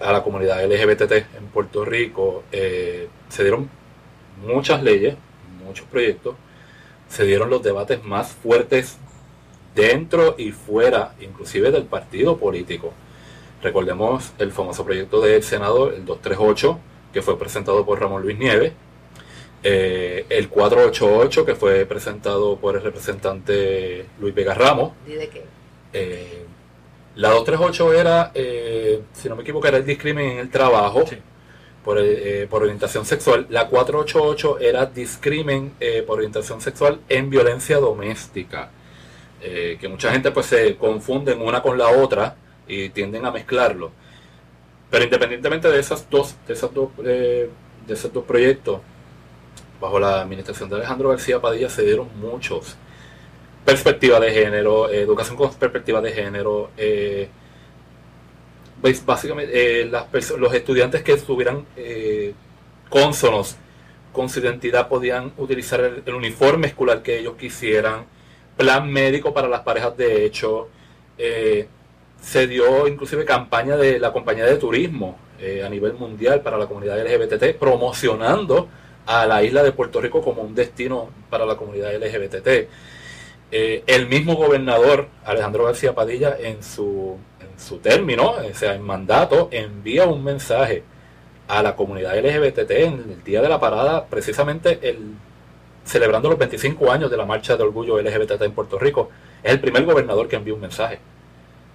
a 0.00 0.12
la 0.12 0.22
comunidad 0.22 0.64
LGBT 0.64 1.12
en 1.12 1.46
Puerto 1.52 1.84
Rico, 1.84 2.44
eh, 2.52 3.08
se 3.28 3.42
dieron 3.42 3.68
muchas 4.46 4.82
leyes, 4.82 5.14
muchos 5.64 5.86
proyectos, 5.86 6.34
se 7.08 7.24
dieron 7.24 7.50
los 7.50 7.62
debates 7.62 8.02
más 8.04 8.32
fuertes 8.32 8.98
dentro 9.74 10.34
y 10.38 10.52
fuera, 10.52 11.14
inclusive 11.20 11.70
del 11.70 11.84
partido 11.84 12.38
político. 12.38 12.92
Recordemos 13.62 14.32
el 14.38 14.52
famoso 14.52 14.84
proyecto 14.84 15.20
del 15.20 15.42
Senado, 15.42 15.88
el 15.88 16.04
238, 16.04 16.78
que 17.12 17.22
fue 17.22 17.38
presentado 17.38 17.84
por 17.84 18.00
Ramón 18.00 18.22
Luis 18.22 18.38
Nieves, 18.38 18.72
eh, 19.62 20.24
el 20.30 20.48
488, 20.48 21.44
que 21.44 21.54
fue 21.54 21.84
presentado 21.84 22.56
por 22.56 22.76
el 22.76 22.82
representante 22.82 24.06
Luis 24.18 24.34
Vega 24.34 24.54
Ramos. 24.54 24.92
¿Y 25.06 25.12
de 25.12 25.28
qué? 25.28 25.44
Eh, 25.92 26.44
la 27.16 27.30
238 27.30 27.92
era, 27.94 28.30
eh, 28.34 29.02
si 29.12 29.28
no 29.28 29.36
me 29.36 29.42
equivoco, 29.42 29.66
era 29.66 29.78
el 29.78 29.86
discrimen 29.86 30.30
en 30.32 30.38
el 30.38 30.50
trabajo. 30.50 31.04
por, 31.84 31.98
eh, 31.98 32.46
por 32.50 32.62
orientación 32.62 33.06
sexual. 33.06 33.46
La 33.48 33.68
488 33.68 34.58
era 34.60 34.86
discrimen 34.86 35.72
eh, 35.80 36.02
por 36.06 36.18
orientación 36.18 36.60
sexual 36.60 37.00
en 37.08 37.30
violencia 37.30 37.78
doméstica. 37.78 38.70
Eh, 39.42 39.78
que 39.80 39.88
mucha 39.88 40.12
gente 40.12 40.30
pues 40.30 40.46
se 40.46 40.76
confunden 40.76 41.40
una 41.40 41.62
con 41.62 41.78
la 41.78 41.88
otra 41.88 42.36
y 42.68 42.90
tienden 42.90 43.24
a 43.24 43.30
mezclarlo. 43.30 43.90
Pero 44.90 45.04
independientemente 45.04 45.68
de 45.68 45.80
esas 45.80 46.08
dos, 46.10 46.36
de 46.46 46.52
esas 46.52 46.72
dos, 46.74 46.90
de 46.98 47.50
esos 47.88 48.12
dos 48.12 48.24
proyectos, 48.24 48.80
bajo 49.80 49.98
la 49.98 50.20
administración 50.20 50.68
de 50.68 50.76
Alejandro 50.76 51.08
García 51.08 51.40
Padilla 51.40 51.70
se 51.70 51.82
dieron 51.82 52.08
muchos 52.20 52.76
perspectiva 53.64 54.18
de 54.20 54.32
género, 54.32 54.90
educación 54.90 55.36
con 55.36 55.52
perspectiva 55.54 56.00
de 56.00 56.12
género, 56.12 56.70
pues, 58.80 59.04
básicamente 59.04 59.82
eh, 59.82 59.90
los 60.38 60.54
estudiantes 60.54 61.02
que 61.02 61.12
estuvieran 61.12 61.66
eh, 61.76 62.32
cónsonos 62.88 63.56
con 64.12 64.28
su 64.28 64.40
identidad 64.40 64.88
podían 64.88 65.32
utilizar 65.36 65.80
el, 65.80 66.14
uniforme 66.14 66.68
escolar 66.68 67.02
que 67.02 67.18
ellos 67.18 67.34
quisieran, 67.38 68.06
plan 68.56 68.90
médico 68.90 69.34
para 69.34 69.48
las 69.48 69.60
parejas 69.60 69.96
de 69.96 70.24
hecho, 70.24 70.68
eh, 71.18 71.68
se 72.20 72.46
dio 72.46 72.86
inclusive 72.86 73.24
campaña 73.24 73.76
de 73.76 73.98
la 73.98 74.12
compañía 74.12 74.44
de 74.44 74.56
turismo 74.56 75.18
a 75.64 75.70
nivel 75.70 75.94
mundial 75.94 76.42
para 76.42 76.58
la 76.58 76.66
comunidad 76.66 77.00
LGBT, 77.02 77.56
promocionando 77.58 78.68
a 79.06 79.24
la 79.24 79.42
isla 79.42 79.62
de 79.62 79.72
Puerto 79.72 79.98
Rico 79.98 80.20
como 80.20 80.42
un 80.42 80.54
destino 80.54 81.08
para 81.30 81.46
la 81.46 81.56
comunidad 81.56 81.94
LGBT. 81.94 82.68
El 83.50 84.08
mismo 84.08 84.36
gobernador 84.36 85.08
Alejandro 85.24 85.64
García 85.64 85.94
Padilla 85.94 86.36
en 86.38 86.62
su 86.62 87.18
su 87.60 87.78
término, 87.78 88.30
o 88.30 88.54
sea, 88.54 88.74
en 88.74 88.82
mandato, 88.82 89.48
envía 89.52 90.06
un 90.06 90.24
mensaje 90.24 90.82
a 91.46 91.62
la 91.62 91.76
comunidad 91.76 92.18
LGBT 92.18 92.70
en 92.70 92.92
el 92.94 93.24
día 93.24 93.42
de 93.42 93.48
la 93.48 93.60
parada, 93.60 94.06
precisamente 94.06 94.78
el, 94.82 95.14
celebrando 95.84 96.30
los 96.30 96.38
25 96.38 96.90
años 96.90 97.10
de 97.10 97.16
la 97.16 97.26
marcha 97.26 97.56
de 97.56 97.62
orgullo 97.62 98.00
LGBT 98.00 98.42
en 98.42 98.52
Puerto 98.52 98.78
Rico. 98.78 99.10
Es 99.42 99.52
el 99.52 99.60
primer 99.60 99.84
gobernador 99.84 100.28
que 100.28 100.36
envía 100.36 100.54
un 100.54 100.60
mensaje. 100.60 100.98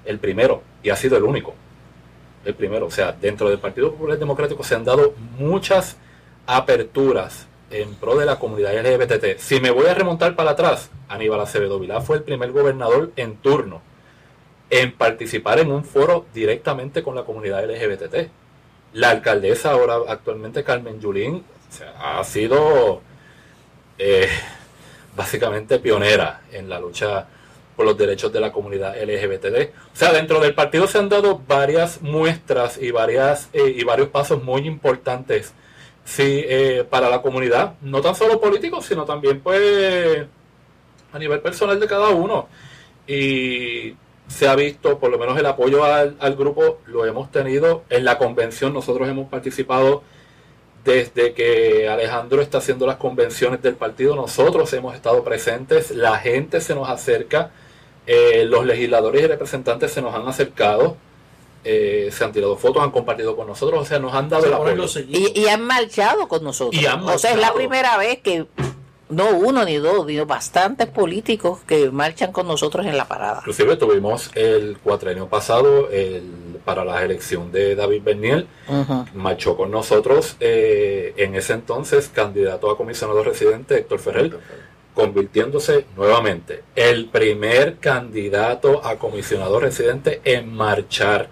El 0.06 0.20
primero, 0.20 0.64
y 0.82 0.90
ha 0.90 0.96
sido 0.96 1.18
el 1.18 1.24
único. 1.24 1.54
El 2.44 2.56
primero, 2.56 2.88
o 2.88 2.92
sea, 2.92 3.12
dentro 3.12 3.50
del 3.50 3.60
Partido 3.60 3.92
Popular 3.92 4.18
Democrático 4.18 4.64
se 4.64 4.76
han 4.76 4.86
dado 4.86 5.14
muchas 5.38 5.98
aperturas 6.48 7.48
en 7.72 7.96
pro 7.96 8.16
de 8.16 8.26
la 8.26 8.38
comunidad 8.38 8.74
LGBT. 8.74 9.38
Si 9.38 9.60
me 9.60 9.72
voy 9.72 9.88
a 9.88 9.94
remontar 9.94 10.36
para 10.36 10.52
atrás, 10.52 10.90
Aníbal 11.08 11.42
Acevedo 11.42 11.80
Vilá 11.80 12.02
fue 12.02 12.18
el 12.18 12.24
primer 12.24 12.52
gobernador 12.52 13.12
en 13.16 13.38
turno 13.38 13.82
en 14.70 14.92
participar 14.94 15.60
en 15.60 15.72
un 15.72 15.84
foro 15.84 16.26
directamente 16.34 17.04
con 17.04 17.16
la 17.16 17.24
comunidad 17.24 17.64
LGBT. 17.70 18.30
La 18.94 19.10
alcaldesa 19.10 19.72
ahora 19.72 19.98
actualmente 20.08 20.64
Carmen 20.64 21.00
Yulín 21.00 21.44
ha 22.00 22.24
sido 22.24 23.02
eh, 23.98 24.30
básicamente 25.16 25.80
pionera 25.80 26.42
en 26.52 26.70
la 26.70 26.80
lucha 26.80 27.28
por 27.76 27.86
los 27.86 27.98
derechos 27.98 28.32
de 28.32 28.40
la 28.40 28.52
comunidad 28.52 28.96
LGBT. 28.96 29.74
O 29.94 29.96
sea, 29.96 30.14
dentro 30.14 30.40
del 30.40 30.56
partido 30.56 30.88
se 30.88 30.98
han 30.98 31.10
dado 31.10 31.42
varias 31.46 32.02
muestras 32.02 32.78
y 32.82 32.92
varias 32.92 33.50
eh, 33.54 33.74
y 33.76 33.84
varios 33.84 34.10
pasos 34.10 34.42
muy 34.44 34.66
importantes 34.66 35.54
sí, 36.06 36.46
eh, 36.48 36.86
para 36.90 37.10
la 37.10 37.22
comunidad, 37.22 37.74
no 37.82 38.00
tan 38.00 38.16
solo 38.16 38.40
políticos, 38.40 38.86
sino 38.86 39.04
también 39.04 39.42
pues 39.42 40.26
a 41.12 41.20
nivel 41.20 41.42
personal 41.42 41.80
de 41.80 41.88
cada 41.88 42.10
uno. 42.10 42.48
Y 43.08 43.96
se 44.28 44.48
ha 44.48 44.56
visto, 44.56 45.00
por 45.00 45.12
lo 45.12 45.18
menos 45.18 45.38
el 45.38 45.46
apoyo 45.46 45.84
al, 45.84 46.36
grupo 46.36 46.80
lo 46.88 47.06
hemos 47.06 47.32
tenido. 47.32 47.84
En 47.90 48.06
la 48.06 48.18
convención, 48.18 48.74
nosotros 48.74 49.08
hemos 49.10 49.30
participado 49.30 50.04
desde 50.84 51.34
que 51.34 51.90
Alejandro 51.90 52.42
está 52.42 52.60
haciendo 52.60 52.86
las 52.86 52.98
convenciones 52.98 53.62
del 53.62 53.76
partido, 53.76 54.16
nosotros 54.16 54.72
hemos 54.74 54.94
estado 54.94 55.24
presentes, 55.24 55.90
la 55.90 56.20
gente 56.20 56.62
se 56.62 56.76
nos 56.76 56.88
acerca, 56.88 57.50
eh, 58.06 58.46
los 58.46 58.66
legisladores 58.68 59.24
y 59.24 59.28
representantes 59.28 59.92
se 59.92 60.04
nos 60.04 60.14
han 60.14 60.28
acercado, 60.28 60.96
eh, 61.66 62.10
se 62.12 62.24
han 62.24 62.32
tirado 62.32 62.56
fotos, 62.56 62.84
han 62.84 62.92
compartido 62.92 63.36
con 63.36 63.48
nosotros, 63.48 63.82
o 63.82 63.86
sea, 63.86 64.00
nos 64.00 64.14
han 64.14 64.30
dado 64.30 64.46
el 64.46 64.54
apoyo. 64.54 64.86
Y, 65.10 65.48
han 65.48 65.62
marchado 65.62 66.28
con 66.28 66.44
nosotros. 66.44 66.82
O 67.06 67.18
sea, 67.18 67.32
es 67.32 67.40
la 67.40 67.54
primera 67.54 67.98
vez 67.98 68.20
que 68.22 68.46
no 69.10 69.30
uno 69.30 69.66
ni 69.66 69.78
dos, 69.78 70.08
sino 70.08 70.26
bastantes 70.26 70.88
políticos 70.88 71.60
que 71.68 71.92
marchan 71.92 72.32
con 72.32 72.48
nosotros 72.48 72.86
en 72.86 72.98
la 72.98 73.08
parada. 73.08 73.38
Inclusive 73.40 73.78
tuvimos 73.78 74.32
el 74.36 74.78
cuatrenio 74.84 75.28
pasado 75.28 75.90
el, 75.90 76.24
para 76.64 76.84
la 76.84 77.04
elección 77.04 77.52
de 77.52 77.76
David 77.76 78.02
Berniel, 78.04 78.48
marchó 79.14 79.56
con 79.56 79.72
nosotros 79.72 80.38
eh, 80.40 81.14
en 81.18 81.36
ese 81.36 81.54
entonces 81.54 82.10
candidato 82.10 82.70
a 82.70 82.78
comisionado 82.78 83.24
residente 83.24 83.78
Héctor 83.78 84.00
Ferrer, 84.00 84.40
convirtiéndose 84.94 85.86
nuevamente 85.96 86.64
el 86.76 87.08
primer 87.10 87.78
candidato 87.78 88.84
a 88.86 88.96
comisionado 88.98 89.60
residente 89.60 90.22
en 90.24 90.54
marchar 90.54 91.30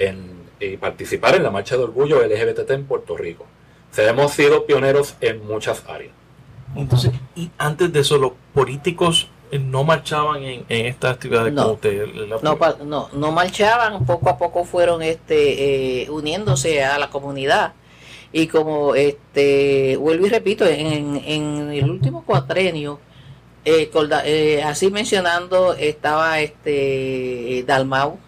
en, 0.00 0.40
y 0.58 0.76
participar 0.76 1.36
en 1.36 1.44
la 1.44 1.50
marcha 1.50 1.76
de 1.76 1.84
orgullo 1.84 2.20
LGBT 2.24 2.68
en 2.70 2.84
Puerto 2.84 3.16
Rico. 3.16 3.46
O 3.96 4.00
hemos 4.00 4.32
sido 4.32 4.66
pioneros 4.66 5.14
en 5.20 5.46
muchas 5.46 5.84
áreas. 5.88 6.12
Entonces, 6.74 7.12
y 7.34 7.50
antes 7.58 7.92
de 7.92 8.00
eso, 8.00 8.18
los 8.18 8.32
políticos 8.54 9.28
eh, 9.50 9.58
no 9.58 9.84
marchaban 9.84 10.42
en, 10.42 10.64
estas 10.68 11.14
actividades 11.14 11.52
no, 11.52 11.78
no, 12.84 13.08
no, 13.12 13.32
marchaban, 13.32 14.04
poco 14.06 14.30
a 14.30 14.38
poco 14.38 14.64
fueron 14.64 15.02
este 15.02 16.02
eh, 16.02 16.10
uniéndose 16.10 16.84
a 16.84 16.98
la 16.98 17.10
comunidad. 17.10 17.72
Y 18.32 18.46
como 18.46 18.94
este 18.94 19.96
vuelvo 19.96 20.26
y 20.26 20.28
repito, 20.28 20.64
en, 20.64 21.20
en 21.24 21.70
el 21.72 21.90
último 21.90 22.24
cuatrenio, 22.24 23.00
eh, 23.64 24.62
así 24.64 24.90
mencionando, 24.90 25.74
estaba 25.74 26.40
este 26.40 27.64
Dalmau, 27.66 28.18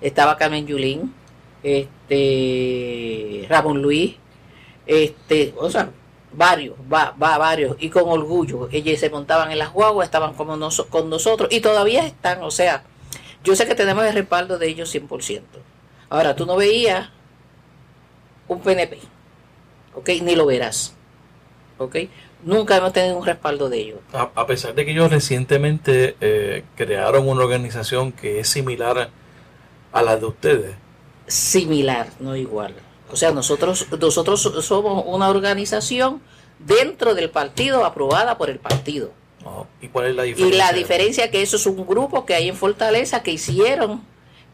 estaba 0.00 0.36
Carmen 0.36 0.66
Yulín, 0.66 1.14
este 1.62 3.46
Ramón 3.48 3.82
Luis, 3.82 4.16
este, 4.86 5.54
o 5.56 5.68
sea, 5.70 5.90
varios, 6.32 6.76
va, 6.92 7.14
va 7.20 7.38
varios, 7.38 7.76
y 7.80 7.90
con 7.90 8.08
orgullo. 8.08 8.68
Ellos 8.70 9.00
se 9.00 9.10
montaban 9.10 9.50
en 9.50 9.58
las 9.58 9.72
guaguas, 9.72 10.06
estaban 10.06 10.34
como 10.34 10.58
con 10.88 11.10
nosotros, 11.10 11.48
y 11.50 11.60
todavía 11.60 12.06
están, 12.06 12.42
o 12.42 12.50
sea, 12.50 12.84
yo 13.42 13.56
sé 13.56 13.66
que 13.66 13.74
tenemos 13.74 14.04
el 14.04 14.14
respaldo 14.14 14.58
de 14.58 14.68
ellos 14.68 14.94
100%. 14.94 15.40
Ahora, 16.08 16.36
tú 16.36 16.46
no 16.46 16.56
veías 16.56 17.08
un 18.48 18.60
PNP, 18.60 18.98
¿ok? 19.94 20.08
Ni 20.22 20.36
lo 20.36 20.46
verás, 20.46 20.94
¿ok? 21.78 21.96
Nunca 22.44 22.76
hemos 22.76 22.92
tenido 22.92 23.16
un 23.16 23.26
respaldo 23.26 23.68
de 23.68 23.78
ellos. 23.78 23.98
A, 24.12 24.46
pesar 24.46 24.74
de 24.74 24.84
que 24.84 24.92
ellos 24.92 25.10
recientemente 25.10 26.16
eh, 26.20 26.64
crearon 26.76 27.28
una 27.28 27.42
organización 27.42 28.12
que 28.12 28.38
es 28.38 28.48
similar 28.48 28.98
a 28.98 29.10
la 29.92 30.16
de 30.16 30.26
ustedes. 30.26 30.74
Similar, 31.26 32.08
no 32.20 32.36
igual. 32.36 32.74
O 33.10 33.16
sea, 33.16 33.30
nosotros, 33.30 33.86
nosotros 34.00 34.64
somos 34.64 35.04
una 35.06 35.28
organización 35.28 36.20
dentro 36.58 37.14
del 37.14 37.30
partido 37.30 37.84
aprobada 37.84 38.38
por 38.38 38.50
el 38.50 38.58
partido. 38.58 39.12
Oh, 39.44 39.66
¿Y 39.80 39.88
cuál 39.88 40.06
es 40.06 40.16
la 40.16 40.22
diferencia? 40.24 40.54
Y 40.54 40.58
la 40.58 40.72
diferencia 40.72 41.24
es 41.26 41.30
que 41.30 41.42
eso 41.42 41.56
es 41.56 41.66
un 41.66 41.86
grupo 41.86 42.26
que 42.26 42.34
hay 42.34 42.48
en 42.48 42.56
Fortaleza 42.56 43.22
que 43.22 43.30
hicieron 43.32 44.02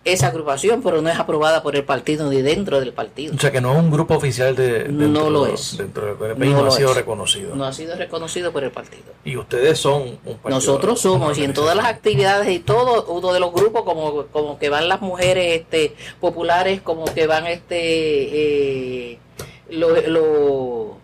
esa 0.05 0.29
agrupación, 0.29 0.83
pero 0.83 1.01
no 1.01 1.09
es 1.09 1.19
aprobada 1.19 1.63
por 1.63 1.77
el 1.77 1.85
partido 1.85 2.29
ni 2.29 2.43
dentro 2.43 2.81
del 2.81 2.93
partido. 2.93 3.35
O 3.35 3.39
sea 3.39 3.53
que 3.53 3.61
no 3.61 3.73
es 3.73 3.79
un 3.79 3.91
grupo 3.91 4.15
oficial 4.15 4.57
de 4.57 4.89
no 4.89 5.31
lo 5.31 5.47
es. 5.47 5.77
Dentro 5.77 6.17
del 6.17 6.39
no, 6.39 6.67
ha 6.67 6.71
sido 6.71 6.93
reconocido. 6.93 7.55
No 7.55 7.65
ha 7.65 7.73
sido 7.73 7.95
reconocido 7.97 8.53
por 8.53 8.65
el 8.65 8.71
partido. 8.71 9.05
Y 9.25 9.37
ustedes 9.37 9.79
son 9.79 10.03
un 10.03 10.19
partido. 10.37 10.51
Nosotros 10.51 11.01
somos 11.01 11.39
y 11.39 11.45
en 11.45 11.53
todas 11.53 11.77
las 11.77 11.87
actividades 11.87 12.49
y 12.51 12.59
todo 12.59 13.07
uno 13.13 13.33
de 13.33 13.41
los 13.41 13.53
grupos 13.53 13.83
como 13.85 14.27
como 14.27 14.59
que 14.59 14.69
van 14.69 14.89
las 14.89 15.01
mujeres 15.01 15.61
este 15.61 15.95
populares, 16.21 16.81
como 16.83 17.05
que 17.05 17.27
van 17.27 17.47
este 17.47 19.13
eh, 19.13 19.19
los 19.71 21.02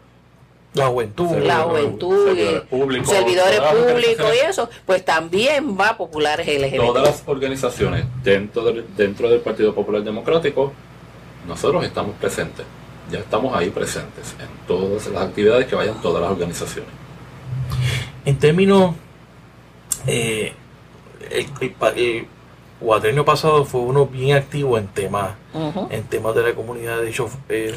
la 0.79 0.87
juventud, 0.89 1.37
la 1.39 1.59
juventud, 1.61 2.27
servidores 2.27 2.63
públicos, 2.63 3.09
servidores 3.09 3.61
públicos 3.61 4.27
y 4.35 4.47
eso, 4.47 4.71
pues 4.87 5.05
también 5.05 5.79
va 5.79 5.91
a 5.91 5.97
populares 5.97 6.47
LGBT. 6.47 6.77
Todas 6.77 7.05
las 7.05 7.23
organizaciones 7.27 8.05
dentro 8.23 8.65
del, 8.65 8.85
dentro 8.97 9.29
del 9.29 9.41
Partido 9.41 9.75
Popular 9.75 10.03
Democrático, 10.03 10.73
nosotros 11.47 11.85
estamos 11.85 12.15
presentes, 12.17 12.65
ya 13.11 13.19
estamos 13.19 13.55
ahí 13.57 13.71
presentes 13.71 14.35
en 14.41 14.49
todas 14.67 15.07
las 15.09 15.23
actividades 15.23 15.67
que 15.67 15.75
vayan 15.75 16.01
todas 16.01 16.23
las 16.23 16.31
organizaciones. 16.31 16.91
En 18.25 18.39
términos, 18.39 18.95
eh, 20.07 20.53
el, 21.31 21.47
el, 21.61 23.25
pasado 23.25 23.65
fue 23.65 23.81
uno 23.81 24.07
bien 24.07 24.37
activo 24.37 24.79
en 24.79 24.87
temas, 24.89 25.33
en 25.91 26.05
temas 26.05 26.35
de 26.35 26.43
la 26.43 26.55
comunidad, 26.55 27.01
de 27.01 27.11
hecho, 27.11 27.29
eh, 27.49 27.75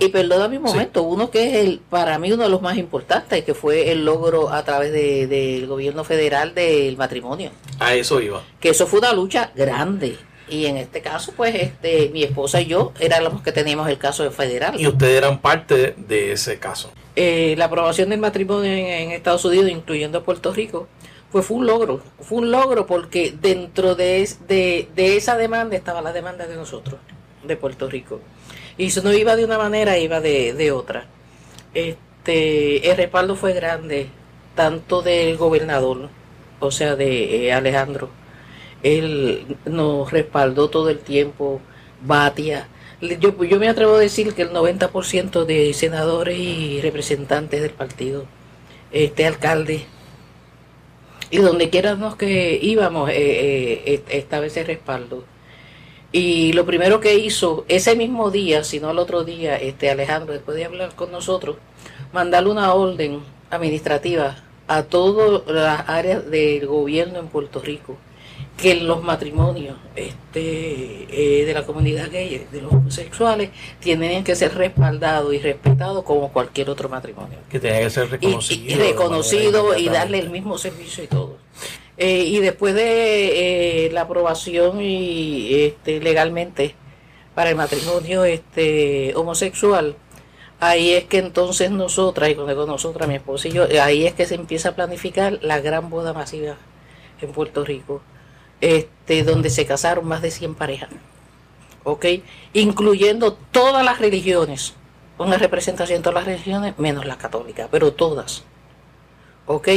y, 0.00 0.08
perdona 0.08 0.48
mi 0.48 0.58
momento, 0.58 1.02
uno 1.02 1.30
que 1.30 1.48
es 1.48 1.64
el 1.64 1.78
para 1.78 2.18
mí 2.18 2.32
uno 2.32 2.44
de 2.44 2.48
los 2.48 2.62
más 2.62 2.76
importantes, 2.76 3.44
que 3.44 3.54
fue 3.54 3.90
el 3.90 4.04
logro 4.04 4.50
a 4.50 4.64
través 4.64 4.92
del 4.92 5.66
gobierno 5.66 6.04
federal 6.04 6.54
del 6.54 6.96
matrimonio. 6.96 7.50
A 7.78 7.94
eso 7.94 8.20
iba. 8.20 8.42
Que 8.60 8.70
eso 8.70 8.86
fue 8.86 9.00
una 9.00 9.12
lucha 9.12 9.52
grande. 9.54 10.16
y 10.48 10.66
en 10.66 10.76
este 10.76 11.00
caso, 11.00 11.32
pues, 11.34 11.54
este, 11.54 12.10
mi 12.12 12.22
esposa 12.22 12.60
y 12.60 12.66
yo 12.66 12.92
éramos 13.00 13.32
los 13.32 13.42
que 13.42 13.52
teníamos 13.52 13.88
el 13.88 13.98
caso 13.98 14.22
de 14.22 14.30
federal. 14.30 14.78
Y 14.78 14.86
ustedes 14.86 15.16
eran 15.16 15.40
parte 15.40 15.94
de 15.96 16.32
ese 16.32 16.58
caso. 16.58 16.90
Eh, 17.16 17.54
la 17.56 17.66
aprobación 17.66 18.10
del 18.10 18.20
matrimonio 18.20 18.70
en, 18.70 19.12
Estados 19.12 19.44
Unidos, 19.44 19.70
incluyendo 19.70 20.22
Puerto 20.22 20.52
Rico, 20.52 20.88
pues 21.30 21.46
fue 21.46 21.56
un 21.56 21.66
logro. 21.66 22.00
Fue 22.20 22.38
un 22.38 22.50
logro 22.50 22.86
porque 22.86 23.34
dentro 23.40 23.94
de, 23.94 24.28
de, 24.46 24.88
de 24.94 25.16
esa 25.16 25.36
demanda 25.36 25.76
estaba 25.76 26.02
la 26.02 26.12
demanda 26.12 26.46
de 26.46 26.56
nosotros, 26.56 27.00
de 27.42 27.56
Puerto 27.56 27.88
Rico. 27.88 28.20
Y 28.76 28.86
eso 28.86 29.02
no 29.02 29.12
iba 29.12 29.36
de 29.36 29.44
una 29.44 29.58
manera, 29.58 29.98
iba 29.98 30.20
de, 30.20 30.52
de 30.52 30.72
otra. 30.72 31.06
Este, 31.74 32.90
el 32.90 32.96
respaldo 32.96 33.36
fue 33.36 33.52
grande, 33.52 34.08
tanto 34.54 35.02
del 35.02 35.36
gobernador, 35.36 36.10
o 36.60 36.70
sea, 36.70 36.96
de 36.96 37.46
eh, 37.46 37.52
Alejandro. 37.52 38.10
Él 38.82 39.56
nos 39.64 40.10
respaldó 40.12 40.68
todo 40.70 40.90
el 40.90 40.98
tiempo, 40.98 41.60
Batia. 42.04 42.68
Yo, 43.00 43.42
yo 43.44 43.58
me 43.58 43.68
atrevo 43.68 43.94
a 43.96 44.00
decir 44.00 44.34
que 44.34 44.42
el 44.42 44.50
90% 44.50 45.44
de 45.44 45.72
senadores 45.74 46.38
y 46.38 46.80
representantes 46.80 47.60
del 47.62 47.70
partido, 47.70 48.26
este 48.92 49.26
alcalde, 49.26 49.86
y 51.30 51.38
donde 51.38 51.70
quiera 51.70 51.98
que 52.16 52.58
íbamos, 52.62 53.10
eh, 53.10 53.82
eh, 53.84 54.02
estaba 54.10 54.46
ese 54.46 54.64
respaldo. 54.64 55.24
Y 56.16 56.52
lo 56.52 56.64
primero 56.64 57.00
que 57.00 57.16
hizo 57.16 57.64
ese 57.66 57.96
mismo 57.96 58.30
día, 58.30 58.62
si 58.62 58.78
no 58.78 58.88
al 58.88 59.00
otro 59.00 59.24
día, 59.24 59.56
este 59.56 59.90
Alejandro, 59.90 60.32
después 60.32 60.56
de 60.56 60.64
hablar 60.64 60.94
con 60.94 61.10
nosotros, 61.10 61.56
mandarle 62.12 62.50
una 62.50 62.72
orden 62.72 63.18
administrativa 63.50 64.36
a 64.68 64.84
todas 64.84 65.44
las 65.48 65.88
áreas 65.88 66.30
del 66.30 66.68
gobierno 66.68 67.18
en 67.18 67.26
Puerto 67.26 67.58
Rico 67.58 67.96
que 68.56 68.76
los 68.76 69.02
matrimonios 69.02 69.76
este, 69.96 71.08
eh, 71.10 71.44
de 71.46 71.52
la 71.52 71.66
comunidad 71.66 72.08
gay, 72.12 72.46
de 72.48 72.62
los 72.62 72.72
homosexuales, 72.72 73.50
tienen 73.80 74.22
que 74.22 74.36
ser 74.36 74.54
respaldados 74.54 75.34
y 75.34 75.40
respetados 75.40 76.04
como 76.04 76.32
cualquier 76.32 76.70
otro 76.70 76.88
matrimonio. 76.88 77.38
Que 77.50 77.58
tiene 77.58 77.80
que 77.80 77.90
ser 77.90 78.08
reconocido. 78.08 78.72
Y, 78.72 78.74
reconocido 78.76 79.76
y 79.76 79.88
darle 79.88 80.20
el 80.20 80.30
mismo 80.30 80.58
servicio 80.58 81.02
y 81.02 81.08
todo. 81.08 81.38
Eh, 81.96 82.24
y 82.24 82.40
después 82.40 82.74
de 82.74 83.86
eh, 83.86 83.90
la 83.92 84.02
aprobación 84.02 84.80
y 84.80 85.54
este, 85.54 86.00
legalmente 86.00 86.74
para 87.34 87.50
el 87.50 87.56
matrimonio 87.56 88.24
este, 88.24 89.14
homosexual, 89.14 89.96
ahí 90.60 90.92
es 90.92 91.04
que 91.04 91.18
entonces 91.18 91.70
nosotras, 91.70 92.30
y 92.30 92.34
con 92.34 92.46
nosotras, 92.66 93.08
mi 93.08 93.16
esposa 93.16 93.48
y 93.48 93.52
yo, 93.52 93.66
ahí 93.82 94.06
es 94.06 94.14
que 94.14 94.26
se 94.26 94.34
empieza 94.34 94.70
a 94.70 94.74
planificar 94.74 95.38
la 95.42 95.60
gran 95.60 95.90
boda 95.90 96.12
masiva 96.12 96.56
en 97.20 97.32
Puerto 97.32 97.64
Rico, 97.64 98.02
este, 98.60 99.22
donde 99.24 99.50
se 99.50 99.66
casaron 99.66 100.06
más 100.06 100.22
de 100.22 100.30
100 100.30 100.54
parejas, 100.54 100.90
¿ok? 101.84 102.06
Incluyendo 102.52 103.34
todas 103.34 103.84
las 103.84 103.98
religiones, 103.98 104.74
una 105.18 105.38
representación 105.38 105.98
de 105.98 106.02
todas 106.02 106.24
las 106.24 106.26
religiones, 106.26 106.78
menos 106.78 107.04
la 107.04 107.18
católica, 107.18 107.68
pero 107.70 107.92
todas, 107.92 108.44
¿ok? 109.46 109.68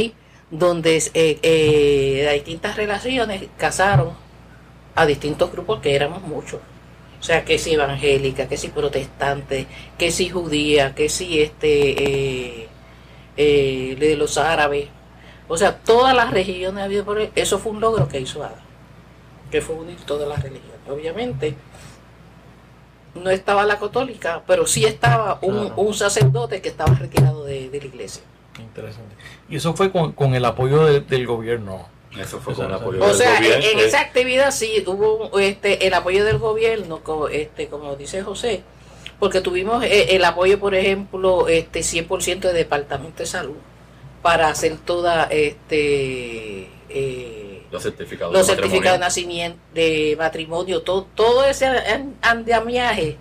Donde 0.50 0.98
eh, 1.14 1.40
eh, 1.42 2.32
distintas 2.34 2.76
relaciones 2.78 3.44
casaron 3.58 4.12
a 4.96 5.06
distintos 5.06 5.52
grupos 5.52 5.80
que 5.82 5.96
éramos 5.96 6.22
muchos. 6.24 6.60
O 7.20 7.24
sea, 7.24 7.44
que 7.44 7.58
si 7.58 7.74
evangélica, 7.74 8.48
que 8.48 8.58
si 8.58 8.70
protestante, 8.70 9.68
que 9.98 10.12
si 10.12 10.30
judía, 10.30 10.94
que 10.94 11.10
si 11.10 11.42
este, 11.42 12.62
eh, 12.62 12.68
eh, 13.38 13.96
de 14.00 14.16
los 14.16 14.38
árabes. 14.38 14.88
O 15.48 15.58
sea, 15.58 15.78
todas 15.78 16.16
las 16.16 16.32
religiones 16.32 16.84
había 16.84 17.04
por 17.04 17.20
Eso 17.36 17.60
fue 17.60 17.72
un 17.72 17.82
logro 17.82 18.08
que 18.08 18.20
hizo 18.20 18.44
Ada, 18.44 18.62
que 19.50 19.62
fue 19.62 19.76
unir 19.76 19.98
todas 20.06 20.28
las 20.28 20.42
religiones. 20.42 20.80
Obviamente, 20.90 21.56
no 23.16 23.30
estaba 23.30 23.66
la 23.66 23.80
católica, 23.80 24.44
pero 24.46 24.68
sí 24.68 24.86
estaba 24.86 25.40
un, 25.42 25.74
un 25.76 25.94
sacerdote 25.94 26.62
que 26.62 26.70
estaba 26.70 26.94
retirado 26.94 27.46
de 27.46 27.70
la 27.72 27.78
iglesia. 27.78 28.24
Interesante. 28.60 29.16
Y 29.50 29.58
eso 29.58 29.74
fue 29.74 29.92
con, 29.92 30.12
con 30.14 30.36
el 30.36 30.46
apoyo 30.46 30.86
del 30.86 31.28
gobierno. 31.28 31.88
Eso 32.20 32.40
fue 32.40 32.54
con 32.54 32.66
el 32.66 32.74
apoyo 32.74 33.04
o 33.04 33.14
sea, 33.14 33.38
En, 33.38 33.80
esa 33.80 34.00
actividad 34.02 34.52
sí 34.52 34.84
hubo 34.88 35.38
este, 35.40 35.86
el 35.86 35.94
apoyo 35.94 36.26
del 36.26 36.40
gobierno, 36.40 37.04
como, 37.04 37.28
este, 37.28 37.68
como 37.68 37.96
dice 37.96 38.24
José, 38.24 38.64
porque 39.20 39.42
tuvimos 39.42 39.84
eh, 39.84 40.16
el, 40.16 40.24
apoyo, 40.26 40.60
por 40.60 40.74
ejemplo, 40.74 41.48
este 41.48 41.82
100% 41.82 42.40
del 42.40 42.56
Departamento 42.56 43.20
de 43.20 43.26
Salud 43.28 43.58
para 44.22 44.48
hacer 44.50 44.78
toda 44.78 45.26
este 45.26 46.70
eh, 46.90 47.64
los 47.72 47.84
certificados, 47.84 48.34
los 48.34 48.48
de, 48.48 48.56
certificados 48.56 49.00
de 49.00 49.06
nacimiento, 49.06 49.60
de 49.74 50.16
matrimonio, 50.18 50.82
todo, 50.82 51.08
todo 51.14 51.46
ese 51.46 51.68
andamiaje 52.22 53.18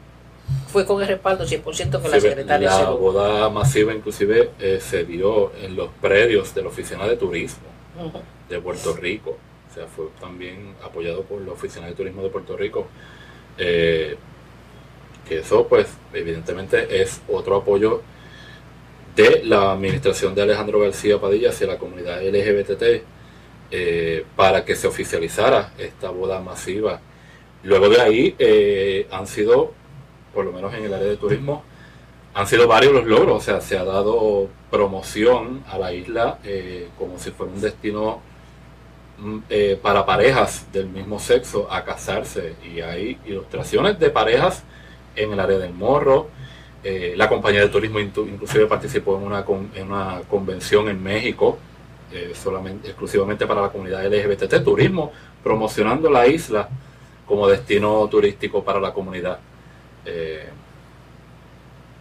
fue 0.66 0.84
con 0.84 1.00
el 1.00 1.08
respaldo 1.08 1.44
100% 1.44 2.02
con 2.02 2.10
la 2.10 2.20
secretaria 2.20 2.68
La 2.68 2.90
boda 2.90 3.48
masiva 3.50 3.94
inclusive 3.94 4.50
eh, 4.58 4.78
se 4.80 5.04
dio 5.04 5.52
en 5.56 5.76
los 5.76 5.88
predios 6.00 6.54
de 6.54 6.62
la 6.62 6.68
Oficina 6.68 7.06
de 7.06 7.16
Turismo 7.16 7.64
de 8.48 8.60
Puerto 8.60 8.94
Rico. 8.94 9.38
O 9.70 9.74
sea, 9.74 9.86
fue 9.86 10.06
también 10.20 10.74
apoyado 10.84 11.22
por 11.22 11.40
la 11.40 11.52
Oficina 11.52 11.86
de 11.86 11.92
Turismo 11.94 12.22
de 12.22 12.28
Puerto 12.30 12.56
Rico. 12.56 12.88
Eh, 13.58 14.16
que 15.26 15.38
eso 15.38 15.66
pues 15.66 15.88
evidentemente 16.12 17.02
es 17.02 17.20
otro 17.28 17.56
apoyo 17.56 18.02
de 19.16 19.42
la 19.44 19.72
administración 19.72 20.34
de 20.34 20.42
Alejandro 20.42 20.78
García 20.80 21.18
Padilla 21.18 21.50
hacia 21.50 21.66
la 21.66 21.78
comunidad 21.78 22.22
LGBT 22.22 23.02
eh, 23.70 24.24
para 24.36 24.64
que 24.64 24.76
se 24.76 24.86
oficializara 24.86 25.72
esta 25.78 26.10
boda 26.10 26.40
masiva. 26.40 27.00
Luego 27.62 27.88
de 27.88 28.00
ahí 28.00 29.06
han 29.10 29.26
sido 29.26 29.72
por 30.36 30.44
lo 30.44 30.52
menos 30.52 30.72
en 30.74 30.84
el 30.84 30.92
área 30.92 31.08
de 31.08 31.16
turismo, 31.16 31.64
han 32.34 32.46
sido 32.46 32.68
varios 32.68 32.92
los 32.92 33.06
logros. 33.06 33.38
O 33.38 33.40
sea, 33.40 33.62
se 33.62 33.78
ha 33.78 33.84
dado 33.84 34.48
promoción 34.70 35.64
a 35.66 35.78
la 35.78 35.94
isla 35.94 36.38
eh, 36.44 36.88
como 36.98 37.18
si 37.18 37.30
fuera 37.30 37.52
un 37.52 37.60
destino 37.62 38.20
mm, 39.18 39.38
eh, 39.48 39.80
para 39.80 40.04
parejas 40.04 40.66
del 40.72 40.88
mismo 40.88 41.18
sexo 41.18 41.66
a 41.72 41.82
casarse. 41.84 42.54
Y 42.62 42.82
hay 42.82 43.18
ilustraciones 43.24 43.98
de 43.98 44.10
parejas 44.10 44.62
en 45.16 45.32
el 45.32 45.40
área 45.40 45.58
del 45.58 45.72
morro. 45.72 46.28
Eh, 46.84 47.14
la 47.16 47.30
compañía 47.30 47.62
de 47.62 47.68
turismo 47.68 47.98
inclusive 47.98 48.66
participó 48.66 49.16
en 49.16 49.22
una, 49.22 49.42
en 49.74 49.90
una 49.90 50.20
convención 50.28 50.90
en 50.90 51.02
México, 51.02 51.58
exclusivamente 52.84 53.46
para 53.46 53.62
la 53.62 53.70
comunidad 53.70 54.06
LGBT, 54.06 54.62
turismo, 54.62 55.10
promocionando 55.42 56.10
la 56.10 56.26
isla 56.26 56.68
como 57.26 57.48
destino 57.48 58.06
turístico 58.08 58.62
para 58.62 58.78
la 58.78 58.92
comunidad. 58.92 59.40
Eh, 60.06 60.48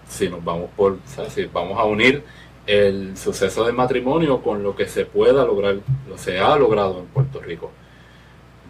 si 0.07 0.29
nos 0.29 0.43
vamos 0.43 0.69
por, 0.75 0.99
si 1.05 1.45
vamos 1.45 1.79
a 1.79 1.83
unir 1.83 2.23
el 2.67 3.17
suceso 3.17 3.65
del 3.65 3.73
matrimonio 3.73 4.41
con 4.41 4.63
lo 4.63 4.75
que 4.75 4.87
se 4.87 5.05
pueda 5.05 5.43
lograr, 5.43 5.77
lo 6.07 6.17
se 6.17 6.39
ha 6.39 6.55
logrado 6.55 6.99
en 6.99 7.05
Puerto 7.07 7.39
Rico, 7.39 7.71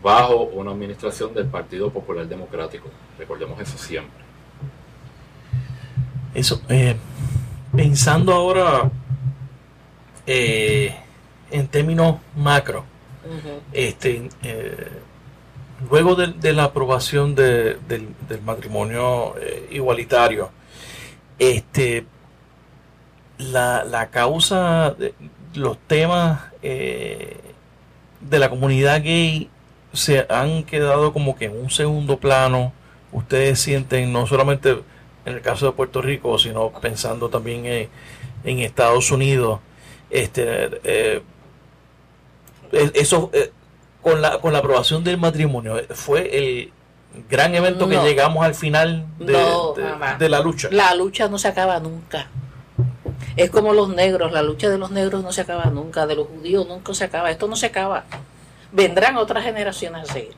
bajo 0.01 0.43
una 0.43 0.71
administración 0.71 1.33
del 1.33 1.47
Partido 1.47 1.89
Popular 1.89 2.27
Democrático. 2.27 2.89
Recordemos 3.17 3.59
eso 3.59 3.77
siempre. 3.77 4.23
Eso, 6.33 6.61
eh, 6.67 6.95
pensando 7.75 8.33
ahora 8.33 8.91
eh, 10.27 10.93
en 11.51 11.67
términos 11.67 12.17
macro, 12.35 12.83
este, 13.71 14.29
luego 15.89 16.15
de, 16.15 16.53
la 16.53 16.65
aprobación 16.65 17.35
del, 17.35 17.77
matrimonio 18.43 19.35
eh, 19.39 19.67
igualitario, 19.71 20.49
este, 21.39 22.05
la, 23.37 24.09
causa, 24.11 24.95
de, 24.97 25.13
los 25.53 25.77
temas 25.87 26.41
eh, 26.61 27.37
de 28.21 28.39
la 28.39 28.49
comunidad 28.49 29.03
gay 29.03 29.49
se 29.93 30.25
han 30.29 30.63
quedado 30.63 31.13
como 31.13 31.35
que 31.35 31.45
en 31.45 31.57
un 31.57 31.69
segundo 31.69 32.19
plano. 32.19 32.73
Ustedes 33.11 33.59
sienten, 33.59 34.11
no 34.11 34.27
solamente 34.27 34.81
en 35.25 35.33
el 35.33 35.41
caso 35.41 35.67
de 35.67 35.71
Puerto 35.71 36.01
Rico, 36.01 36.37
sino 36.37 36.69
pensando 36.69 37.29
también 37.29 37.65
en, 37.65 37.89
Estados 38.59 39.09
Unidos, 39.09 39.59
este, 40.11 40.69
eh, 40.83 41.21
eso, 42.93 43.31
con 44.05 44.21
la, 44.21 44.37
con 44.37 44.53
la 44.53 44.59
aprobación 44.59 45.03
del 45.03 45.17
matrimonio, 45.17 45.81
¿fue 45.95 46.37
el 46.37 46.71
gran 47.27 47.55
evento 47.55 47.89
que 47.89 47.97
llegamos 47.97 48.45
al 48.45 48.53
final 48.53 49.03
de, 49.17 50.29
la 50.29 50.41
lucha? 50.41 50.69
La 50.71 50.93
lucha 50.93 51.27
no 51.27 51.39
se 51.39 51.47
acaba 51.47 51.79
nunca. 51.79 52.27
Es 53.35 53.49
como 53.49 53.73
los 53.73 53.89
negros, 53.89 54.31
la 54.31 54.43
lucha 54.43 54.69
de 54.69 54.77
los 54.77 54.91
negros 54.91 55.23
no 55.23 55.31
se 55.31 55.41
acaba 55.41 55.65
nunca, 55.71 56.05
de 56.05 56.17
los 56.17 56.27
judíos 56.27 56.67
nunca 56.67 56.93
se 56.93 57.05
acaba, 57.05 57.31
esto 57.31 57.47
no 57.47 57.55
se 57.55 57.65
acaba. 57.65 58.05
Vendrán 58.71 59.17
otras 59.17 59.43
generaciones 59.43 60.07
a 60.07 60.13
seguir. 60.13 60.35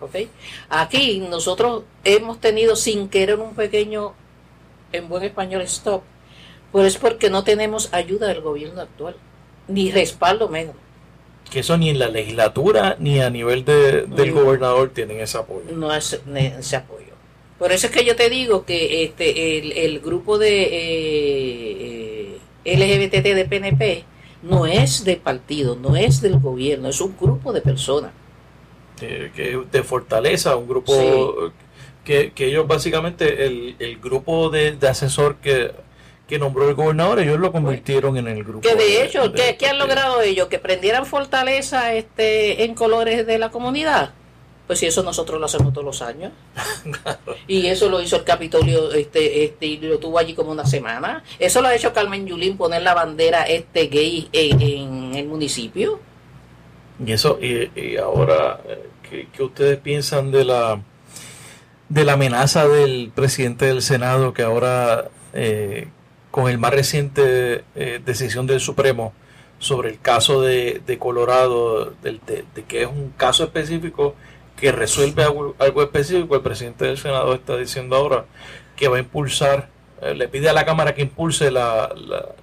¿okay? 0.00 0.30
Aquí 0.70 1.18
nosotros 1.20 1.82
hemos 2.04 2.40
tenido 2.40 2.74
sin 2.74 3.10
querer 3.10 3.38
un 3.38 3.54
pequeño, 3.54 4.14
en 4.92 5.10
buen 5.10 5.24
español, 5.24 5.60
stop, 5.60 6.04
pues 6.72 6.94
es 6.94 6.96
porque 6.96 7.28
no 7.28 7.44
tenemos 7.44 7.92
ayuda 7.92 8.28
del 8.28 8.40
gobierno 8.40 8.80
actual, 8.80 9.14
ni 9.68 9.90
respaldo 9.90 10.48
menos. 10.48 10.74
Que 11.50 11.60
eso 11.60 11.76
ni 11.76 11.90
en 11.90 11.98
la 11.98 12.08
legislatura 12.08 12.96
ni 12.98 13.20
a 13.20 13.28
nivel 13.28 13.64
de, 13.64 14.02
del 14.02 14.32
gobernador 14.32 14.90
tienen 14.90 15.20
ese 15.20 15.38
apoyo. 15.38 15.72
No 15.74 15.92
es 15.94 16.20
ese 16.34 16.76
apoyo. 16.76 17.10
Por 17.58 17.72
eso 17.72 17.88
es 17.88 17.92
que 17.92 18.04
yo 18.04 18.16
te 18.16 18.30
digo 18.30 18.64
que 18.64 19.04
este 19.04 19.58
el, 19.58 19.72
el 19.72 20.00
grupo 20.00 20.38
de 20.38 20.62
eh, 20.62 22.38
eh 22.64 22.76
LGBT 22.76 23.22
de 23.22 23.44
PNP 23.44 24.04
no 24.42 24.64
es 24.64 25.04
del 25.04 25.18
partido, 25.18 25.76
no 25.76 25.96
es 25.96 26.22
del 26.22 26.38
gobierno, 26.38 26.88
es 26.88 27.00
un 27.00 27.14
grupo 27.20 27.52
de 27.52 27.60
personas. 27.60 28.12
que 28.98 29.60
de 29.70 29.82
fortaleza, 29.82 30.56
un 30.56 30.68
grupo 30.68 31.52
que, 32.04 32.32
que, 32.32 32.46
ellos 32.46 32.66
básicamente, 32.66 33.46
el, 33.46 33.76
el 33.78 33.98
grupo 33.98 34.48
de, 34.48 34.72
de 34.72 34.88
asesor 34.88 35.36
que 35.36 35.72
que 36.30 36.38
nombró 36.38 36.68
el 36.68 36.76
gobernador, 36.76 37.18
ellos 37.18 37.40
lo 37.40 37.50
convirtieron 37.50 38.16
en 38.16 38.28
el 38.28 38.44
grupo. 38.44 38.60
Que 38.60 38.76
de 38.76 39.02
hecho, 39.02 39.32
¿qué, 39.32 39.56
han 39.68 39.78
logrado 39.78 40.22
ellos? 40.22 40.46
Que 40.46 40.60
prendieran 40.60 41.04
fortaleza 41.04 41.92
este 41.92 42.62
en 42.62 42.76
colores 42.76 43.26
de 43.26 43.36
la 43.36 43.50
comunidad. 43.50 44.12
Pues 44.68 44.78
si 44.78 44.86
eso 44.86 45.02
nosotros 45.02 45.40
lo 45.40 45.46
hacemos 45.46 45.72
todos 45.72 45.84
los 45.84 46.00
años. 46.02 46.32
Y 47.48 47.66
eso 47.66 47.88
lo 47.88 48.00
hizo 48.00 48.14
el 48.14 48.22
Capitolio, 48.22 48.92
este, 48.92 49.42
este, 49.42 49.66
y 49.66 49.78
lo 49.78 49.98
tuvo 49.98 50.20
allí 50.20 50.34
como 50.34 50.52
una 50.52 50.64
semana. 50.64 51.24
Eso 51.40 51.60
lo 51.60 51.66
ha 51.66 51.74
hecho 51.74 51.92
Carmen 51.92 52.24
Yulín, 52.24 52.56
poner 52.56 52.82
la 52.82 52.94
bandera 52.94 53.42
este 53.42 53.88
gay 53.88 54.28
en, 54.32 55.16
el 55.16 55.26
municipio. 55.26 55.98
Y 57.04 57.10
eso, 57.10 57.40
y, 57.42 57.96
ahora, 57.96 58.60
eh, 58.68 59.26
¿qué, 59.32 59.42
ustedes 59.42 59.78
piensan 59.78 60.30
de 60.30 60.44
la 60.44 60.80
de 61.88 62.04
la 62.04 62.12
amenaza 62.12 62.68
del 62.68 63.10
presidente 63.12 63.64
del 63.64 63.82
Senado 63.82 64.32
que 64.32 64.42
ahora 64.42 65.08
eh, 65.32 65.88
con 66.30 66.48
el 66.48 66.58
más 66.58 66.72
reciente 66.72 67.64
eh, 67.74 68.00
decisión 68.04 68.46
del 68.46 68.60
Supremo 68.60 69.12
sobre 69.58 69.90
el 69.90 70.00
caso 70.00 70.40
de, 70.40 70.80
Colorado, 70.98 71.92
de, 72.02 72.44
que 72.66 72.82
es 72.82 72.88
un 72.88 73.12
caso 73.16 73.44
específico 73.44 74.14
que 74.56 74.72
resuelve 74.72 75.22
algo, 75.22 75.82
específico, 75.82 76.34
el 76.34 76.42
presidente 76.42 76.86
del 76.86 76.98
Senado 76.98 77.34
está 77.34 77.56
diciendo 77.56 77.96
ahora 77.96 78.24
que 78.76 78.88
va 78.88 78.96
a 78.96 79.00
impulsar, 79.00 79.68
eh, 80.00 80.14
le 80.14 80.28
pide 80.28 80.48
a 80.48 80.52
la 80.52 80.64
Cámara 80.64 80.94
que 80.94 81.02
impulse 81.02 81.50
la, 81.50 81.94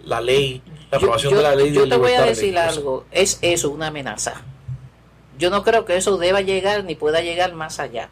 la, 0.04 0.22
ley, 0.22 0.62
la 0.92 0.98
aprobación 0.98 1.34
de 1.34 1.42
la 1.42 1.56
ley. 1.56 1.74
Yo 1.74 1.88
te 1.88 1.98
voy 1.98 2.14
a 2.14 2.24
decir 2.24 2.58
algo, 2.58 3.06
es 3.12 3.40
eso, 3.42 3.72
una 3.72 3.88
amenaza. 3.88 4.44
Yo 5.40 5.50
no 5.50 5.64
creo 5.64 5.86
que 5.86 5.96
eso 5.96 6.18
deba 6.18 6.42
llegar 6.42 6.84
ni 6.84 6.96
pueda 6.96 7.22
llegar 7.22 7.54
más 7.54 7.80
allá. 7.80 8.10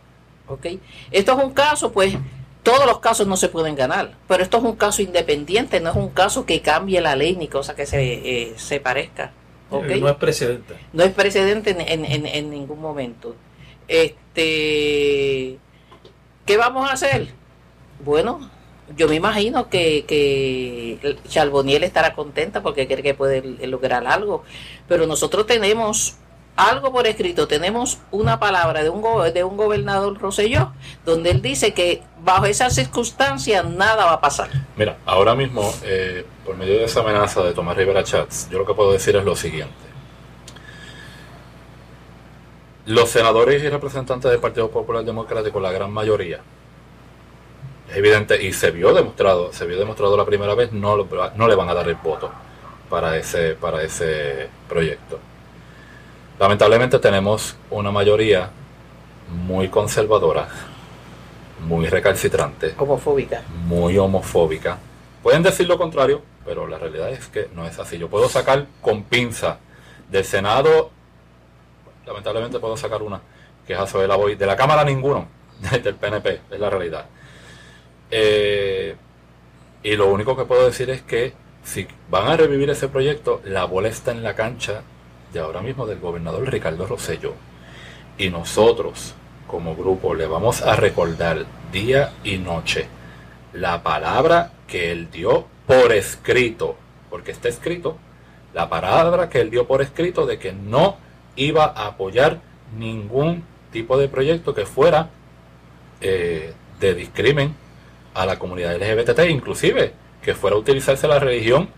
¿ok? 0.48 0.66
Esto 1.12 1.38
es 1.38 1.44
un 1.44 1.52
caso, 1.52 1.92
pues, 1.92 2.16
todos 2.66 2.88
los 2.88 3.00
casos 3.00 3.28
no 3.28 3.38
se 3.38 3.48
pueden 3.48 3.76
ganar, 3.76 4.16
pero 4.28 4.42
esto 4.42 4.58
es 4.58 4.64
un 4.64 4.76
caso 4.76 5.04
independiente, 5.04 5.80
no 5.80 5.92
es 5.92 5.96
un 5.96 6.10
caso 6.10 6.48
que 6.48 6.62
cambie 6.62 7.00
la 7.00 7.16
ley 7.16 7.36
ni 7.36 7.48
cosa 7.48 7.76
que 7.76 7.86
se, 7.86 8.02
eh, 8.02 8.54
se 8.58 8.80
parezca. 8.80 9.32
¿okay? 9.70 10.02
No 10.02 10.10
es 10.10 10.16
precedente. 10.16 10.76
No 10.92 11.04
es 11.04 11.14
precedente 11.14 11.70
en, 11.70 12.04
en, 12.06 12.26
en, 12.26 12.50
ningún 12.50 12.82
momento. 12.82 13.36
Este, 13.88 15.60
¿Qué 16.46 16.58
vamos 16.58 16.90
a 16.90 16.94
hacer? 16.94 17.28
Bueno, 18.04 18.50
yo 18.98 19.08
me 19.08 19.16
imagino 19.16 19.70
que, 19.70 20.04
que 20.08 21.18
Charboniel 21.28 21.84
estará 21.84 22.16
contenta 22.16 22.64
porque 22.64 22.88
cree 22.88 23.04
que 23.04 23.14
puede 23.14 23.68
lograr 23.68 24.08
algo, 24.08 24.44
pero 24.88 25.06
nosotros 25.06 25.46
tenemos 25.46 26.18
algo 26.56 26.92
por 26.92 27.06
escrito, 27.06 27.48
tenemos 27.48 28.00
una 28.12 28.40
palabra 28.40 28.84
de 28.84 28.90
un, 28.90 29.04
de 29.34 29.44
un 29.44 29.58
gobernador 29.58 30.18
Roselló, 30.18 30.72
donde 31.04 31.32
él 31.32 31.42
dice 31.42 31.74
que 31.74 32.02
bajo 32.24 32.46
esas 32.46 32.74
circunstancias 32.74 33.66
nada 33.66 34.06
va 34.06 34.14
a 34.14 34.22
pasar. 34.22 34.50
Mira, 34.78 34.98
ahora 35.06 35.36
mismo, 35.36 35.74
eh, 35.84 36.26
por 36.46 36.56
medio 36.56 36.78
de 36.78 36.86
esa 36.86 37.02
amenaza 37.02 37.44
de 37.44 37.54
Tomás 37.54 37.76
Rivera 37.76 38.04
Chats, 38.04 38.50
yo 38.50 38.60
lo 38.60 38.66
que 38.66 38.74
puedo 38.74 38.94
decir 38.94 39.16
es 39.16 39.26
lo 39.26 39.36
siguiente. 39.36 39.74
Los 42.86 43.10
senadores 43.10 43.62
y 43.64 43.70
representantes 43.70 44.30
del 44.30 44.40
Partido 44.40 44.70
Popular 44.70 45.04
Democrático, 45.04 45.60
la 45.60 45.72
gran 45.72 45.92
mayoría, 45.92 46.40
es 47.90 47.98
evidente 47.98 48.42
y 48.42 48.54
se 48.54 48.72
vio 48.72 48.94
demostrado, 48.94 49.52
se 49.52 49.66
vio 49.66 49.78
demostrado 49.78 50.16
la 50.16 50.26
primera 50.26 50.56
vez, 50.56 50.72
no, 50.72 50.96
no 51.36 51.48
le 51.48 51.56
van 51.56 51.70
a 51.70 51.74
dar 51.74 51.88
el 51.90 51.96
voto 51.96 52.32
para 52.90 53.18
ese, 53.18 53.56
para 53.56 53.84
ese 53.84 54.48
proyecto. 54.70 55.20
Lamentablemente 56.38 57.00
tenemos 57.00 57.56
una 57.70 57.92
mayoría 57.92 58.50
muy 59.48 59.70
conservadora, 59.70 60.50
muy 61.66 61.88
recalcitrante, 61.88 62.76
homofóbica, 62.78 63.44
muy 63.66 63.98
homofóbica. 63.98 64.78
Pueden 65.24 65.44
decir 65.44 65.66
lo 65.66 65.78
contrario, 65.78 66.22
pero 66.46 66.68
la 66.68 66.78
realidad 66.78 67.10
es 67.10 67.28
que 67.28 67.48
no 67.56 67.66
es 67.66 67.80
así. 67.80 67.98
Yo 67.98 68.10
puedo 68.10 68.28
sacar 68.28 68.66
con 68.82 69.04
pinza 69.04 69.60
del 70.12 70.26
Senado, 70.26 70.92
lamentablemente 72.06 72.60
puedo 72.60 72.76
sacar 72.76 73.02
una, 73.02 73.22
que 73.66 73.74
es 73.74 73.94
la 73.94 74.16
Boy, 74.18 74.36
de 74.36 74.46
la 74.46 74.58
Cámara 74.58 74.84
ninguno, 74.84 75.30
del 75.84 75.96
PNP, 75.96 76.42
es 76.52 76.60
la 76.60 76.70
realidad. 76.70 77.06
Eh, 78.12 78.94
y 79.84 79.96
lo 79.96 80.08
único 80.08 80.36
que 80.36 80.44
puedo 80.44 80.66
decir 80.66 80.90
es 80.90 81.02
que 81.02 81.34
si 81.64 81.88
van 82.10 82.28
a 82.28 82.36
revivir 82.36 82.70
ese 82.70 82.90
proyecto, 82.90 83.42
la 83.46 83.64
bola 83.64 83.88
está 83.88 84.12
en 84.12 84.22
la 84.22 84.36
cancha 84.36 84.84
ahora 85.40 85.62
mismo 85.62 85.86
del 85.86 86.00
gobernador 86.00 86.50
Ricardo 86.52 86.86
Rosello. 86.86 87.34
Y 88.18 88.30
nosotros, 88.30 89.14
como 89.48 89.76
grupo, 89.76 90.14
le 90.14 90.28
vamos 90.28 90.62
a 90.62 90.76
recordar 90.76 91.46
día 91.72 92.14
y 92.24 92.38
noche 92.38 92.88
la 93.54 93.84
palabra 93.84 94.52
que 94.68 94.92
él 94.92 95.10
dio 95.12 95.46
por 95.68 95.92
escrito, 95.92 96.76
porque 97.10 97.32
está 97.32 97.50
escrito, 97.50 97.98
la 98.54 98.70
palabra 98.70 99.30
que 99.30 99.42
él 99.42 99.50
dio 99.50 99.68
por 99.68 99.82
escrito 99.82 100.26
de 100.26 100.40
que 100.40 100.54
no 100.54 100.98
iba 101.36 101.66
a 101.66 101.88
apoyar 101.88 102.40
ningún 102.78 103.44
tipo 103.72 103.98
de 103.98 104.08
proyecto 104.08 104.54
que 104.54 104.66
fuera 104.66 105.10
eh, 106.02 106.54
de 106.80 106.94
discrimen 106.94 107.56
a 108.14 108.26
la 108.26 108.40
comunidad 108.40 108.76
LGBT, 108.76 109.30
inclusive 109.30 109.94
que 110.22 110.34
fuera 110.34 110.56
a 110.56 110.60
utilizarse 110.60 111.08
la 111.08 111.20
religión 111.20 111.70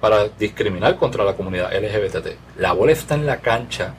para 0.00 0.28
discriminar 0.28 0.96
contra 0.96 1.24
la 1.24 1.34
comunidad 1.34 1.72
LGBT. 1.72 2.28
La 2.56 2.72
bola 2.72 2.92
está 2.92 3.14
en 3.14 3.26
la 3.26 3.38
cancha 3.38 3.94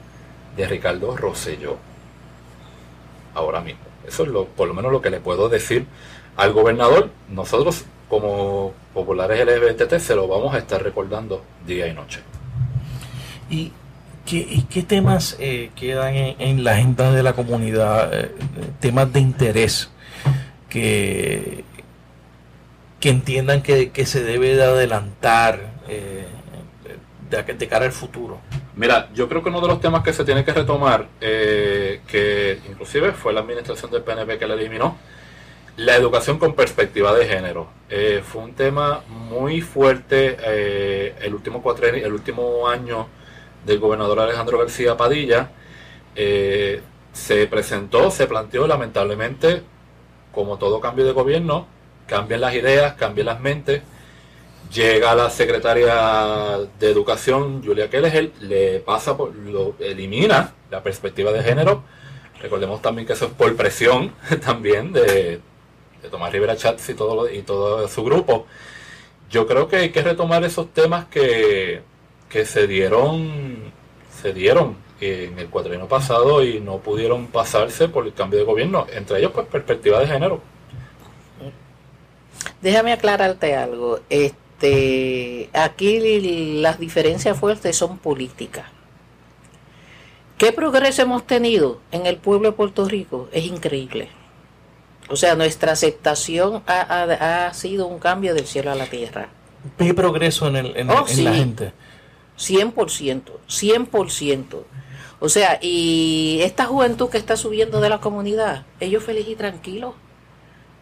de 0.56 0.66
Ricardo 0.66 1.16
Rosselló. 1.16 1.76
Ahora 3.34 3.60
mismo. 3.60 3.80
Eso 4.06 4.24
es 4.24 4.28
lo, 4.28 4.46
por 4.46 4.68
lo 4.68 4.74
menos 4.74 4.90
lo 4.92 5.00
que 5.00 5.10
le 5.10 5.20
puedo 5.20 5.48
decir 5.48 5.86
al 6.36 6.52
gobernador. 6.52 7.10
Nosotros, 7.30 7.84
como 8.08 8.72
populares 8.92 9.46
LGBT, 9.46 9.98
se 9.98 10.14
lo 10.14 10.26
vamos 10.26 10.54
a 10.54 10.58
estar 10.58 10.82
recordando 10.82 11.42
día 11.66 11.86
y 11.86 11.94
noche. 11.94 12.20
¿Y 13.48 13.72
qué, 14.26 14.82
temas 14.82 15.36
eh, 15.38 15.70
quedan 15.76 16.14
en, 16.14 16.64
la 16.64 16.72
agenda 16.72 17.12
de 17.12 17.22
la 17.22 17.32
comunidad? 17.34 18.12
Eh, 18.12 18.34
temas 18.80 19.12
de 19.12 19.20
interés 19.20 19.90
que, 20.68 21.64
que 22.98 23.10
entiendan 23.10 23.62
que, 23.62 23.90
que 23.90 24.06
se 24.06 24.22
debe 24.22 24.56
de 24.56 24.64
adelantar 24.64 25.71
eh, 25.92 26.26
de, 27.30 27.68
cara 27.68 27.86
al 27.86 27.92
futuro? 27.92 28.40
Mira, 28.76 29.08
yo 29.14 29.28
creo 29.28 29.42
que 29.42 29.48
uno 29.48 29.60
de 29.60 29.68
los 29.68 29.80
temas 29.80 30.02
que 30.02 30.12
se 30.12 30.24
tiene 30.24 30.44
que 30.44 30.52
retomar, 30.52 31.08
eh, 31.20 32.00
que 32.06 32.60
inclusive 32.68 33.12
fue 33.12 33.32
la 33.32 33.40
administración 33.40 33.90
del 33.90 34.02
PNP 34.02 34.38
que 34.38 34.46
la 34.46 34.54
eliminó, 34.54 34.98
la 35.76 35.96
educación 35.96 36.38
con 36.38 36.54
perspectiva 36.54 37.14
de 37.14 37.26
género. 37.26 37.68
Eh, 37.88 38.22
fue 38.24 38.42
un 38.42 38.54
tema 38.54 39.02
muy 39.08 39.62
fuerte 39.62 40.36
el, 41.24 41.34
último 41.34 41.62
el 41.80 42.12
último 42.12 42.68
año 42.68 43.08
del 43.64 43.78
gobernador 43.78 44.20
Alejandro 44.20 44.58
García 44.58 44.96
Padilla. 44.96 45.50
se 46.14 47.46
presentó, 47.46 48.10
se 48.10 48.26
planteó, 48.26 48.66
lamentablemente, 48.66 49.62
como 50.32 50.58
todo 50.58 50.80
cambio 50.80 51.06
de 51.06 51.12
gobierno, 51.12 51.66
cambian 52.06 52.42
las 52.42 52.54
ideas, 52.54 52.94
cambian 52.94 53.26
las 53.26 53.40
mentes 53.40 53.82
Llega 54.72 55.14
la 55.14 55.28
secretaria 55.28 56.58
de 56.78 56.90
Educación, 56.90 57.62
Julia 57.62 57.90
Kelleher, 57.90 58.32
le 58.40 58.80
pasa, 58.80 59.14
por, 59.14 59.34
lo 59.34 59.74
elimina 59.78 60.54
la 60.70 60.82
perspectiva 60.82 61.30
de 61.30 61.42
género. 61.42 61.82
Recordemos 62.40 62.80
también 62.80 63.06
que 63.06 63.12
eso 63.12 63.26
es 63.26 63.32
por 63.32 63.54
presión 63.54 64.14
también 64.44 64.92
de, 64.92 65.40
Tomás 66.10 66.32
Rivera 66.32 66.56
Chats 66.56 66.88
y 66.88 66.94
todo, 66.94 67.30
y 67.30 67.42
todo 67.42 67.86
su 67.86 68.02
grupo. 68.02 68.46
Yo 69.30 69.46
creo 69.46 69.68
que 69.68 69.76
hay 69.76 69.90
que 69.90 70.02
retomar 70.02 70.42
esos 70.42 70.72
temas 70.72 71.04
que, 71.06 71.82
que 72.30 72.46
se 72.46 72.66
dieron, 72.66 73.72
se 74.22 74.32
dieron 74.32 74.76
en 75.00 75.38
el 75.38 75.48
cuatrino 75.48 75.86
pasado 75.86 76.42
y 76.42 76.60
no 76.60 76.78
pudieron 76.78 77.26
pasarse 77.26 77.88
por 77.88 78.06
el 78.06 78.14
cambio 78.14 78.38
de 78.38 78.44
gobierno, 78.46 78.86
entre 78.90 79.18
ellos 79.18 79.32
pues 79.32 79.46
perspectiva 79.48 80.00
de 80.00 80.06
género. 80.06 80.40
Déjame 82.62 82.92
aclararte 82.92 83.54
algo. 83.54 84.00
Este 84.08 84.41
este, 84.62 85.50
aquí 85.52 86.60
las 86.60 86.78
diferencias 86.78 87.38
fuertes 87.38 87.76
son 87.76 87.98
políticas. 87.98 88.66
¿Qué 90.38 90.52
progreso 90.52 91.02
hemos 91.02 91.26
tenido 91.26 91.80
en 91.90 92.06
el 92.06 92.16
pueblo 92.16 92.50
de 92.50 92.56
Puerto 92.56 92.84
Rico? 92.84 93.28
Es 93.32 93.44
increíble. 93.44 94.08
O 95.08 95.16
sea, 95.16 95.34
nuestra 95.34 95.72
aceptación 95.72 96.62
ha, 96.66 97.50
sido 97.54 97.86
un 97.86 97.98
cambio 97.98 98.34
del 98.34 98.46
cielo 98.46 98.70
a 98.70 98.74
la 98.74 98.86
tierra. 98.86 99.28
¿Qué 99.78 99.94
progreso 99.94 100.48
en, 100.48 100.56
el, 100.56 100.76
en, 100.76 100.90
oh, 100.90 101.04
la 101.06 101.34
gente? 101.34 101.72
100%, 102.38 103.22
100%. 103.48 104.44
O 105.20 105.28
sea, 105.28 105.58
y 105.60 106.40
esta 106.42 106.66
juventud 106.66 107.08
que 107.08 107.18
está 107.18 107.36
subiendo 107.36 107.80
de 107.80 107.88
la 107.88 108.00
comunidad, 108.00 108.64
ellos 108.80 109.04
feliz 109.04 109.28
y 109.28 109.36
tranquilos. 109.36 109.94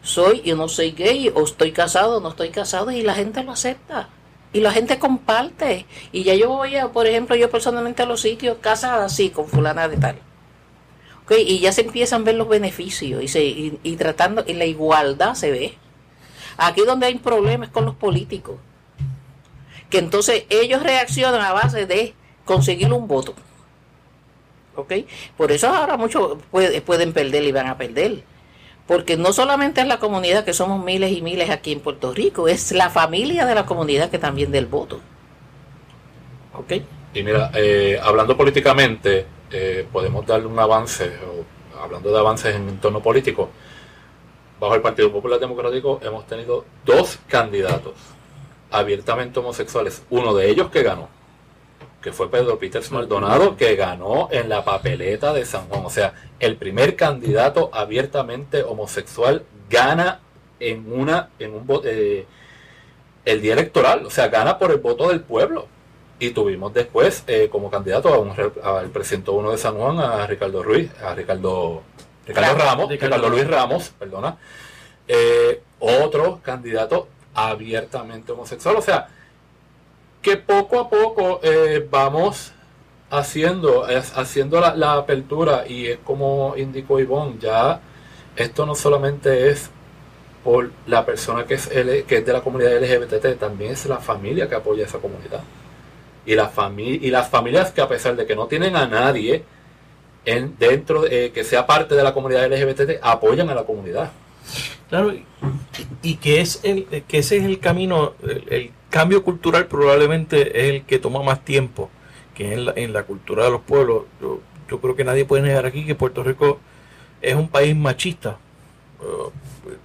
Soy, 0.03 0.43
yo 0.43 0.57
no 0.57 0.69
soy 0.69 0.93
gay, 0.93 1.31
o 1.35 1.45
estoy 1.45 1.73
casado, 1.73 2.19
o 2.19 2.21
no 2.21 2.31
estoy 2.31 2.51
casado, 2.51 2.91
y 2.91 3.03
la 3.03 3.15
gente 3.15 3.43
lo 3.43 3.53
acepta. 3.53 4.09
Y 4.53 4.61
la 4.61 4.73
gente 4.73 4.99
comparte. 4.99 5.87
Y 6.13 6.25
ya 6.25 6.35
yo 6.35 6.49
voy, 6.49 6.77
a, 6.77 6.89
por 6.89 7.07
ejemplo, 7.07 7.37
yo 7.37 7.51
personalmente 7.51 8.03
a 8.03 8.07
los 8.07 8.21
sitios 8.21 8.59
casada 8.61 9.05
así, 9.05 9.31
con 9.31 9.47
fulana 9.47 9.89
de 9.89 9.97
tal. 9.97 10.17
Okay, 11.25 11.45
y 11.49 11.61
ya 11.61 11.71
se 11.71 11.83
empiezan 11.83 12.23
a 12.23 12.25
ver 12.25 12.35
los 12.35 12.49
beneficios 12.49 13.23
y, 13.23 13.29
se, 13.29 13.45
y, 13.45 13.97
tratando, 13.97 14.43
y 14.47 14.55
la 14.55 14.65
igualdad 14.65 15.35
se 15.35 15.53
ve. 15.53 15.75
Aquí 16.57 16.83
donde 16.85 17.07
hay 17.07 17.17
problemas 17.17 17.69
con 17.69 17.85
los 17.85 17.95
políticos. 17.95 18.57
Que 19.89 19.99
entonces 19.99 20.45
ellos 20.49 20.83
reaccionan 20.83 21.41
a 21.41 21.53
base 21.53 21.87
de 21.87 22.15
conseguir 22.45 22.93
un 22.93 23.07
voto. 23.07 23.35
Por 25.37 25.53
eso 25.53 25.69
ahora 25.69 25.97
muchos 25.97 26.39
pueden 26.51 27.13
perder 27.13 27.45
y 27.45 27.53
van 27.53 27.69
a 27.69 27.79
perder. 27.79 28.25
Porque 28.87 29.17
no 29.17 29.33
solamente 29.33 29.81
es 29.81 29.87
la 29.87 29.99
comunidad, 29.99 30.45
que 30.45 30.53
somos 30.53 30.85
miles 30.85 31.13
y 31.13 31.23
miles 31.23 31.51
aquí 31.51 31.73
en 31.73 31.81
Puerto 31.81 32.13
Rico, 32.13 32.49
es 32.49 32.73
la 32.73 32.91
familia 32.91 33.47
de 33.47 33.55
la 33.55 33.67
comunidad 33.67 34.11
que 34.11 34.19
también 34.19 34.51
del 34.51 34.67
voto. 34.67 35.01
¿Ok? 36.55 36.73
Y 37.15 37.23
mira, 37.23 37.51
eh, 37.55 37.99
hablando 38.03 38.37
políticamente, 38.37 39.27
eh, 39.51 39.87
podemos 39.93 40.27
darle 40.27 40.47
un 40.47 40.59
avance, 40.59 41.13
hablando 41.81 42.13
de 42.13 42.19
avances 42.19 42.55
en 42.55 42.69
entorno 42.69 43.01
político, 43.01 43.51
bajo 44.61 44.75
el 44.75 44.83
Partido 44.83 45.11
Popular 45.11 45.41
Democrático 45.41 45.99
hemos 46.03 46.27
tenido 46.27 46.65
dos 46.85 47.19
candidatos 47.27 47.95
abiertamente 48.71 49.41
homosexuales, 49.41 50.05
uno 50.11 50.35
de 50.35 50.51
ellos 50.51 50.71
que 50.71 50.83
ganó, 50.83 51.09
que 52.03 52.13
fue 52.13 52.31
Pedro 52.31 52.59
Peters 52.59 52.91
Maldonado, 52.91 53.57
que 53.57 53.77
ganó 53.77 54.29
en 54.31 54.49
la 54.49 54.65
papeleta 54.65 55.33
de 55.33 55.45
San 55.45 55.69
Juan. 55.69 55.85
O 55.85 55.91
sea, 55.91 56.15
el 56.39 56.57
primer 56.57 56.97
candidato 56.97 57.71
abiertamente 57.73 58.63
homosexual 58.63 59.45
gana 59.69 60.21
en 60.59 60.93
una, 60.93 61.31
en 61.39 61.55
un 61.55 61.67
eh, 61.85 62.27
el 63.25 63.41
día 63.41 63.53
electoral, 63.53 64.07
o 64.07 64.11
sea, 64.11 64.29
gana 64.29 64.59
por 64.59 64.71
el 64.71 64.79
voto 64.79 65.09
del 65.09 65.21
pueblo. 65.21 65.67
Y 66.19 66.31
tuvimos 66.31 66.75
después 66.75 67.25
eh, 67.27 67.49
como 67.51 67.71
candidato 67.71 68.13
a 68.13 68.19
un, 68.19 68.35
al 68.63 68.91
presidente 68.91 69.31
uno 69.31 69.51
de 69.51 69.59
San 69.59 69.77
Juan, 69.77 69.99
a 69.99 70.27
Ricardo 70.27 70.63
Ruiz, 70.63 70.91
a 71.03 71.15
Ricardo, 71.15 71.83
Ricardo 72.27 72.59
Ramos, 72.59 72.91
Ricardo 72.91 73.29
Luis 73.29 73.47
Ramos, 73.47 73.91
perdona. 73.99 74.37
Eh, 75.09 75.63
otro 75.79 76.41
candidato 76.43 77.09
abiertamente 77.35 78.33
homosexual. 78.33 78.77
O 78.77 78.83
sea, 78.83 79.09
que 80.23 80.37
poco 80.37 80.81
a 80.81 80.91
poco 80.91 81.41
eh, 81.43 81.87
vamos 81.91 82.53
haciendo, 83.11 83.87
haciendo 84.15 84.61
la, 84.61 84.93
apertura 84.95 85.65
y 85.67 85.87
es 85.87 85.99
como 85.99 86.55
indicó 86.57 87.01
Ivonne, 87.01 87.37
ya 87.41 87.81
esto 88.37 88.67
no 88.67 88.75
solamente 88.75 89.51
es 89.51 89.71
por 90.45 90.71
la 90.87 91.05
persona 91.05 91.45
que 91.45 91.55
es, 91.55 91.69
que 91.69 92.17
es 92.17 92.27
de 92.27 92.33
la 92.33 92.41
comunidad 92.41 92.81
LGBT, 92.81 93.39
también 93.39 93.73
es 93.73 93.87
la 93.87 93.99
familia 93.99 94.49
que 94.49 94.55
apoya 94.55 94.85
a 94.85 94.87
esa 94.87 94.99
comunidad. 94.99 95.43
Y, 96.25 96.35
la 96.35 96.51
y 96.77 97.11
las 97.11 97.29
familias 97.29 97.73
que 97.73 97.81
a 97.81 97.89
pesar 97.89 98.15
de 98.15 98.27
que 98.27 98.37
no 98.37 98.47
tienen 98.47 98.77
a 98.77 98.87
nadie 98.87 99.43
en, 100.25 100.57
dentro, 100.59 101.07
eh, 101.07 101.33
que 101.35 101.45
sea 101.45 101.67
parte 101.67 101.95
de 101.95 102.03
la 102.03 102.15
comunidad 102.15 102.47
LGBT, 102.47 103.01
apoyan 103.03 103.49
a 103.51 103.55
la 103.55 103.65
comunidad. 103.65 104.13
Claro, 104.89 105.13
y, 106.03 106.17
que, 106.17 106.41
es 106.41 106.61
el, 106.63 106.85
que 106.87 107.19
ese 107.19 107.39
es 107.39 107.45
el 107.45 107.59
camino, 107.59 108.15
el 108.23 108.71
cambio 108.91 109.23
cultural 109.23 109.67
probablemente 109.67 110.61
es 110.61 110.75
el 110.75 110.83
que 110.83 110.99
toma 110.99 111.23
más 111.23 111.45
tiempo 111.45 111.89
que 112.35 112.53
en 112.53 112.67
la, 112.67 112.73
en 112.77 112.93
la 112.93 113.05
cultura 113.05 113.45
de 113.45 113.51
los 113.51 113.63
pueblos. 113.63 114.05
Yo, 114.21 114.41
yo, 114.69 114.81
creo 114.81 114.97
que 114.97 115.05
nadie 115.05 115.25
puede 115.25 115.43
negar 115.43 115.65
aquí 115.65 115.87
que 115.87 115.95
Puerto 115.95 116.23
Rico 116.23 116.59
es 117.23 117.35
un 117.35 117.49
país 117.49 117.75
machista, 117.75 118.37
uh, 119.01 119.31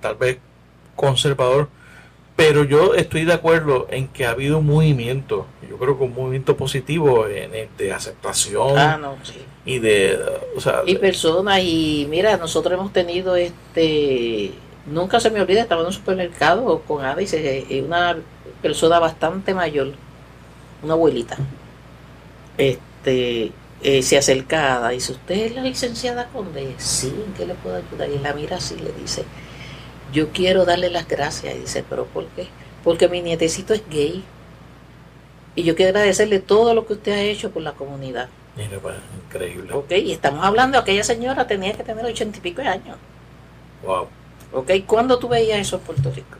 tal 0.01 0.15
vez 0.15 0.39
conservador, 0.95 1.69
pero 2.35 2.63
yo 2.63 2.95
estoy 2.95 3.25
de 3.25 3.33
acuerdo 3.33 3.87
en 3.89 4.07
que 4.07 4.25
ha 4.25 4.31
habido 4.31 4.57
un 4.59 4.65
movimiento, 4.65 5.45
yo 5.69 5.77
creo 5.77 5.97
que 5.97 6.03
un 6.03 6.13
movimiento 6.13 6.57
positivo 6.57 7.27
en, 7.27 7.69
de 7.77 7.93
aceptación 7.93 8.77
ah, 8.77 8.97
no, 8.97 9.17
sí. 9.23 9.41
y 9.65 9.79
de... 9.79 10.19
O 10.55 10.61
sea, 10.61 10.81
y 10.85 10.95
personas, 10.95 11.61
y 11.61 12.07
mira, 12.09 12.37
nosotros 12.37 12.73
hemos 12.73 12.91
tenido 12.91 13.35
este... 13.35 14.51
Nunca 14.85 15.19
se 15.19 15.31
me 15.31 15.41
olvida, 15.41 15.61
estaba 15.61 15.81
en 15.81 15.87
un 15.87 15.93
supermercado 15.93 16.79
con 16.81 17.03
Ada 17.03 17.21
y 17.21 17.79
una 17.79 18.17
persona 18.65 18.97
bastante 18.97 19.53
mayor, 19.53 19.91
una 20.81 20.93
abuelita, 20.93 21.37
este, 22.57 23.51
eh, 23.83 24.01
se 24.01 24.17
acerca 24.17 24.91
y 24.91 24.95
dice, 24.95 25.11
¿usted 25.11 25.35
es 25.35 25.55
la 25.55 25.61
licenciada 25.61 26.29
Conde? 26.29 26.73
Sí, 26.79 27.13
¿en 27.27 27.33
qué 27.33 27.45
le 27.45 27.53
puedo 27.53 27.75
ayudar? 27.75 28.09
Y 28.09 28.17
la 28.17 28.33
mira 28.33 28.57
así 28.57 28.75
le 28.75 28.91
dice, 28.93 29.23
yo 30.11 30.31
quiero 30.31 30.65
darle 30.65 30.89
las 30.89 31.07
gracias. 31.07 31.53
Y 31.53 31.59
dice, 31.59 31.85
¿pero 31.87 32.05
por 32.07 32.25
qué? 32.29 32.47
Porque 32.83 33.07
mi 33.07 33.21
nietecito 33.21 33.75
es 33.75 33.83
gay. 33.87 34.23
Y 35.53 35.61
yo 35.61 35.75
quiero 35.75 35.89
agradecerle 35.89 36.39
todo 36.39 36.73
lo 36.73 36.87
que 36.87 36.93
usted 36.93 37.11
ha 37.11 37.21
hecho 37.21 37.51
por 37.51 37.61
la 37.61 37.73
comunidad. 37.73 38.29
Mira, 38.57 38.79
pues, 38.81 38.95
increíble. 39.27 39.73
Ok, 39.73 39.91
y 39.91 40.11
estamos 40.11 40.43
hablando, 40.43 40.79
aquella 40.79 41.03
señora 41.03 41.45
tenía 41.45 41.73
que 41.73 41.83
tener 41.83 42.03
ochenta 42.03 42.39
y 42.39 42.41
pico 42.41 42.63
de 42.63 42.69
años. 42.69 42.97
Wow. 43.85 44.07
Ok, 44.53 44.71
¿cuándo 44.87 45.19
tú 45.19 45.27
veías 45.27 45.59
eso 45.59 45.75
en 45.75 45.81
Puerto 45.83 46.09
Rico? 46.09 46.37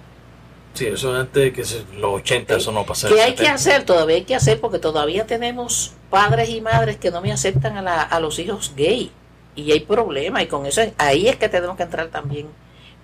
Sí, 0.76 0.88
eso 0.88 1.16
antes 1.16 1.42
de 1.42 1.54
que 1.54 1.62
los 1.98 2.16
80 2.16 2.58
eso 2.58 2.72
no 2.74 2.86
pasara. 2.86 3.16
¿Qué 3.16 3.22
hay 3.22 3.34
que 3.34 3.48
hacer? 3.48 3.86
Todavía 3.86 4.18
hay 4.18 4.26
que 4.26 4.36
hacer 4.36 4.60
porque 4.60 4.78
todavía 4.78 5.26
tenemos 5.26 5.94
padres 6.10 6.50
y 6.50 6.60
madres 6.60 6.98
que 6.98 7.12
no 7.12 7.22
me 7.22 7.32
aceptan 7.32 7.78
a, 7.78 7.82
la, 7.82 8.02
a 8.02 8.20
los 8.20 8.38
hijos 8.40 8.74
gay. 8.76 9.10
Y 9.56 9.72
hay 9.72 9.80
problemas 9.80 10.44
y 10.44 10.48
con 10.48 10.66
eso 10.66 10.82
ahí 10.98 11.30
es 11.30 11.38
que 11.38 11.48
tenemos 11.48 11.78
que 11.78 11.84
entrar 11.84 12.10
también 12.10 12.48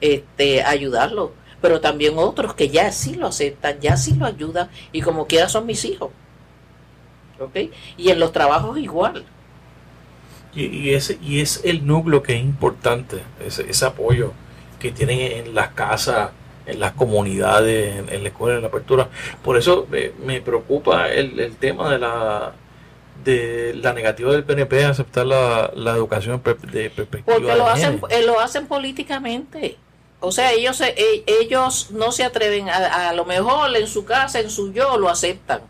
este, 0.01 0.63
ayudarlo. 0.63 1.31
Pero 1.61 1.79
también 1.79 2.15
otros 2.17 2.55
que 2.55 2.67
ya 2.67 2.91
sí 2.91 3.15
lo 3.15 3.27
aceptan, 3.27 3.79
ya 3.79 3.95
sí 3.95 4.15
lo 4.15 4.25
ayudan 4.25 4.69
y 4.91 5.01
como 5.01 5.25
quiera 5.25 5.47
son 5.47 5.65
mis 5.65 5.85
hijos. 5.85 6.09
¿Ok? 7.39 7.55
Y 7.95 8.09
en 8.09 8.19
los 8.19 8.33
trabajos 8.33 8.77
igual. 8.79 9.23
Y, 10.53 10.65
y, 10.65 10.93
ese, 10.93 11.17
y 11.21 11.39
es 11.39 11.61
el 11.63 11.87
núcleo 11.87 12.21
que 12.21 12.35
es 12.35 12.41
importante, 12.41 13.21
ese, 13.39 13.69
ese 13.69 13.85
apoyo 13.85 14.33
que 14.77 14.91
tienen 14.91 15.19
en 15.19 15.55
las 15.55 15.69
casas 15.69 16.31
en 16.71 16.79
las 16.79 16.93
comunidades, 16.93 18.03
en, 18.09 18.23
la 18.23 18.29
escuela, 18.29 18.55
en 18.55 18.61
la 18.61 18.67
apertura. 18.67 19.09
Por 19.43 19.57
eso 19.57 19.87
me 20.23 20.41
preocupa 20.41 21.09
el, 21.09 21.39
el, 21.39 21.55
tema 21.55 21.91
de 21.91 21.99
la 21.99 22.53
de 23.23 23.73
la 23.75 23.93
negativa 23.93 24.31
del 24.31 24.43
PNP 24.43 24.83
a 24.83 24.89
aceptar 24.89 25.25
la, 25.25 25.71
la 25.75 25.91
educación 25.91 26.41
de 26.71 26.89
perspectiva. 26.89 27.37
Porque 27.37 27.55
lo 27.55 27.67
hacen, 27.67 28.01
eh, 28.09 28.25
lo 28.25 28.39
hacen 28.39 28.65
políticamente. 28.67 29.77
O 30.19 30.31
sea, 30.31 30.51
ellos, 30.53 30.81
eh, 30.81 31.23
ellos 31.27 31.91
no 31.91 32.11
se 32.11 32.23
atreven 32.23 32.69
a, 32.69 33.09
a 33.09 33.13
lo 33.13 33.25
mejor 33.25 33.75
en 33.75 33.87
su 33.87 34.05
casa, 34.05 34.39
en 34.39 34.49
su 34.49 34.71
yo, 34.73 34.97
lo 34.97 35.09
aceptan 35.09 35.61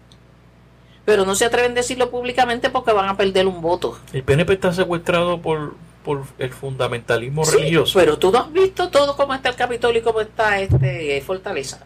pero 1.05 1.25
no 1.25 1.35
se 1.35 1.45
atreven 1.45 1.71
a 1.71 1.75
decirlo 1.75 2.09
públicamente 2.09 2.69
porque 2.69 2.91
van 2.91 3.09
a 3.09 3.17
perder 3.17 3.47
un 3.47 3.61
voto. 3.61 3.97
El 4.13 4.23
PNP 4.23 4.53
está 4.53 4.71
secuestrado 4.71 5.41
por, 5.41 5.73
por 6.03 6.23
el 6.37 6.51
fundamentalismo 6.51 7.45
sí, 7.45 7.57
religioso. 7.57 7.99
Pero 7.99 8.17
tú 8.17 8.31
no 8.31 8.39
has 8.39 8.51
visto 8.51 8.89
todo 8.89 9.15
cómo 9.15 9.33
está 9.33 9.49
el 9.49 9.55
Capitolio 9.55 10.01
y 10.01 10.03
cómo 10.03 10.21
está 10.21 10.59
este 10.59 11.21
Fortaleza. 11.21 11.85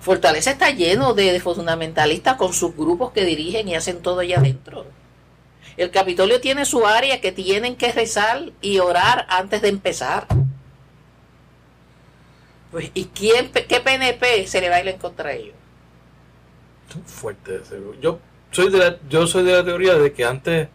Fortaleza 0.00 0.52
está 0.52 0.70
lleno 0.70 1.14
de 1.14 1.40
fundamentalistas 1.40 2.36
con 2.36 2.52
sus 2.52 2.76
grupos 2.76 3.12
que 3.12 3.24
dirigen 3.24 3.68
y 3.68 3.74
hacen 3.74 4.02
todo 4.02 4.20
allá 4.20 4.38
adentro. 4.38 4.86
El 5.76 5.90
Capitolio 5.90 6.40
tiene 6.40 6.64
su 6.64 6.86
área 6.86 7.20
que 7.20 7.32
tienen 7.32 7.76
que 7.76 7.92
rezar 7.92 8.52
y 8.60 8.78
orar 8.78 9.26
antes 9.28 9.62
de 9.62 9.68
empezar. 9.68 10.26
Pues, 12.70 12.90
¿Y 12.94 13.06
quién, 13.06 13.50
qué 13.50 13.80
PNP 13.80 14.46
se 14.46 14.60
le 14.60 14.70
va 14.70 14.76
a 14.76 14.80
ir 14.80 14.88
en 14.88 14.98
contra 14.98 15.32
ellos? 15.32 15.54
Fuerte. 17.04 17.60
Yo 18.00 18.20
soy 18.52 18.70
de 18.70 18.78
la, 18.78 18.96
yo 19.08 19.26
soy 19.26 19.44
de 19.44 19.52
la 19.52 19.64
teoría 19.64 19.94
de 19.94 20.12
que 20.12 20.24
antes 20.24 20.68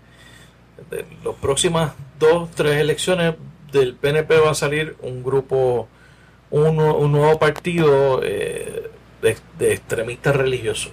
de 0.89 1.05
las 1.23 1.35
próximas 1.35 1.93
dos, 2.19 2.49
tres 2.55 2.77
elecciones 2.77 3.35
del 3.71 3.95
PNP 3.95 4.39
va 4.39 4.51
a 4.51 4.55
salir 4.55 4.95
un 5.01 5.23
grupo, 5.23 5.87
un, 6.49 6.79
un 6.79 7.11
nuevo 7.11 7.39
partido 7.39 8.21
eh, 8.23 8.89
de, 9.21 9.37
de, 9.57 9.73
extremistas 9.73 10.35
religiosos, 10.35 10.91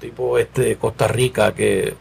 tipo 0.00 0.38
este 0.38 0.76
Costa 0.76 1.08
Rica, 1.08 1.54
que, 1.54 1.94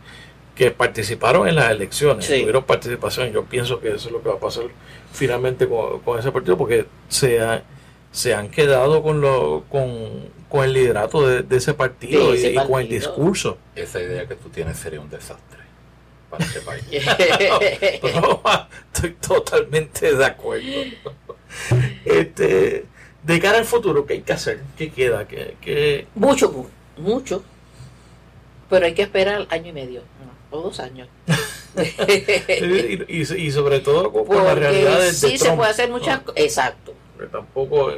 que 0.55 0.71
participaron 0.71 1.47
en 1.47 1.55
las 1.55 1.71
elecciones, 1.71 2.25
sí. 2.25 2.39
tuvieron 2.39 2.63
participación. 2.63 3.31
Yo 3.31 3.43
pienso 3.43 3.79
que 3.79 3.89
eso 3.89 4.07
es 4.07 4.11
lo 4.11 4.21
que 4.21 4.29
va 4.29 4.35
a 4.35 4.39
pasar 4.39 4.65
finalmente 5.11 5.67
con, 5.67 5.99
con 5.99 6.19
ese 6.19 6.31
partido, 6.31 6.57
porque 6.57 6.85
se, 7.09 7.41
ha, 7.41 7.63
se 8.11 8.33
han 8.33 8.49
quedado 8.49 9.03
con, 9.03 9.21
lo, 9.21 9.65
con, 9.69 9.89
con 10.49 10.63
el 10.63 10.73
liderato 10.73 11.27
de, 11.27 11.43
de 11.43 11.57
ese 11.57 11.73
partido, 11.73 12.31
sí, 12.31 12.37
ese 12.37 12.51
y, 12.51 12.55
partido. 12.55 12.63
y 12.63 12.73
con 12.73 12.81
el 12.81 12.89
discurso. 12.89 13.57
Esa 13.75 14.01
idea 14.01 14.27
que 14.27 14.35
tú 14.35 14.49
tienes 14.49 14.77
sería 14.77 15.01
un 15.01 15.09
desastre 15.09 15.64
este 16.39 18.01
no, 18.13 18.41
estoy 18.93 19.11
totalmente 19.11 20.15
de 20.15 20.25
acuerdo. 20.25 20.65
Este, 22.03 22.85
de 23.23 23.39
cara 23.39 23.57
al 23.57 23.65
futuro, 23.65 24.05
¿qué 24.05 24.13
hay 24.13 24.21
que 24.21 24.33
hacer? 24.33 24.61
¿Qué 24.77 24.91
queda? 24.91 25.27
¿Qué, 25.27 25.55
qué... 25.61 26.07
Mucho, 26.15 26.67
mucho. 26.97 27.43
Pero 28.69 28.85
hay 28.85 28.93
que 28.93 29.03
esperar 29.03 29.47
año 29.49 29.69
y 29.69 29.73
medio, 29.73 30.01
o 30.51 30.61
dos 30.61 30.79
años. 30.79 31.07
y, 33.07 33.21
y, 33.21 33.51
sobre 33.51 33.79
todo 33.79 34.11
con, 34.11 34.43
la 34.43 34.55
realidad 34.55 34.99
de, 34.99 35.13
sí 35.13 35.37
se 35.37 35.51
puede 35.51 35.71
hacer 35.71 35.89
muchas 35.89 36.21
cosas. 36.21 36.41
Exacto. 36.41 36.93
Pero 37.17 37.29
tampoco. 37.29 37.91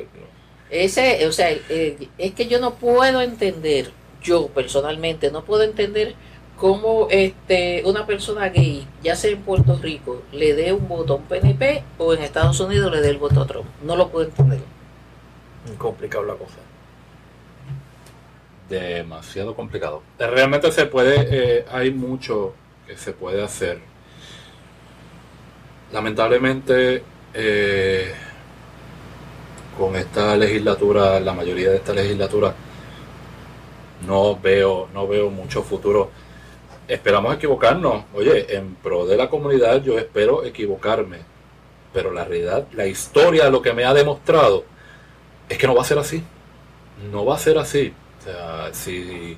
Ese, 0.69 1.25
o 1.27 1.31
sea, 1.31 1.51
eh, 1.51 2.09
es 2.17 2.33
que 2.33 2.47
yo 2.47 2.59
no 2.59 2.75
puedo 2.75 3.21
entender, 3.21 3.91
yo 4.21 4.47
personalmente 4.47 5.31
no 5.31 5.45
puedo 5.45 5.63
entender 5.63 6.15
cómo 6.57 7.07
este, 7.09 7.83
una 7.85 8.05
persona 8.05 8.49
gay, 8.49 8.85
ya 9.03 9.15
sea 9.15 9.31
en 9.31 9.41
Puerto 9.41 9.77
Rico, 9.81 10.23
le 10.31 10.55
dé 10.55 10.73
un 10.73 10.87
voto 10.87 11.13
a 11.13 11.15
un 11.17 11.23
PNP 11.23 11.83
o 11.99 12.13
en 12.13 12.23
Estados 12.23 12.59
Unidos 12.59 12.91
le 12.91 13.01
dé 13.01 13.11
el 13.11 13.17
voto 13.17 13.41
a 13.41 13.47
Trump. 13.47 13.67
No 13.83 13.95
lo 13.95 14.09
puedo 14.09 14.27
entender. 14.27 14.59
Complicado 15.77 16.25
la 16.25 16.33
cosa. 16.33 16.57
Demasiado 18.67 19.55
complicado. 19.55 20.01
Realmente 20.17 20.71
se 20.71 20.87
puede, 20.87 21.27
eh, 21.59 21.65
hay 21.71 21.91
mucho 21.91 22.53
que 22.87 22.97
se 22.97 23.13
puede 23.13 23.43
hacer. 23.43 23.79
Lamentablemente, 25.91 27.03
eh, 27.33 28.13
con 29.77 29.95
esta 29.95 30.35
legislatura, 30.35 31.19
la 31.19 31.33
mayoría 31.33 31.69
de 31.69 31.77
esta 31.77 31.93
legislatura, 31.93 32.53
no 34.05 34.37
veo, 34.37 34.89
no 34.93 35.07
veo 35.07 35.29
mucho 35.29 35.63
futuro 35.63 36.11
esperamos 36.87 37.35
equivocarnos. 37.35 38.05
Oye, 38.13 38.55
en 38.55 38.75
pro 38.75 39.05
de 39.05 39.17
la 39.17 39.29
comunidad 39.29 39.81
yo 39.83 39.97
espero 39.97 40.43
equivocarme. 40.43 41.19
Pero 41.93 42.11
la 42.11 42.25
realidad, 42.25 42.67
la 42.73 42.85
historia 42.85 43.49
lo 43.49 43.61
que 43.61 43.73
me 43.73 43.85
ha 43.85 43.93
demostrado 43.93 44.65
es 45.49 45.57
que 45.57 45.67
no 45.67 45.75
va 45.75 45.81
a 45.81 45.85
ser 45.85 45.99
así. 45.99 46.23
No 47.11 47.25
va 47.25 47.35
a 47.35 47.39
ser 47.39 47.57
así. 47.57 47.93
O 48.19 48.23
sea, 48.23 48.73
si 48.73 49.37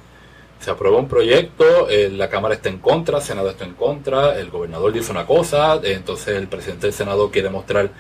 se 0.59 0.71
aprueba 0.71 0.97
un 0.97 1.07
proyecto, 1.07 1.89
eh, 1.89 2.09
la 2.09 2.29
Cámara 2.29 2.55
está 2.55 2.69
en 2.69 2.79
contra, 2.79 3.17
el 3.17 3.23
Senado 3.23 3.49
está 3.49 3.65
en 3.65 3.73
contra, 3.73 4.37
el 4.37 4.49
gobernador 4.49 4.91
dice 4.91 5.11
una 5.11 5.25
cosa, 5.25 5.79
entonces 5.83 6.35
el 6.35 6.47
presidente 6.47 6.87
del 6.87 6.93
Senado 6.93 7.31
quiere 7.31 7.49
mostrar 7.49 7.91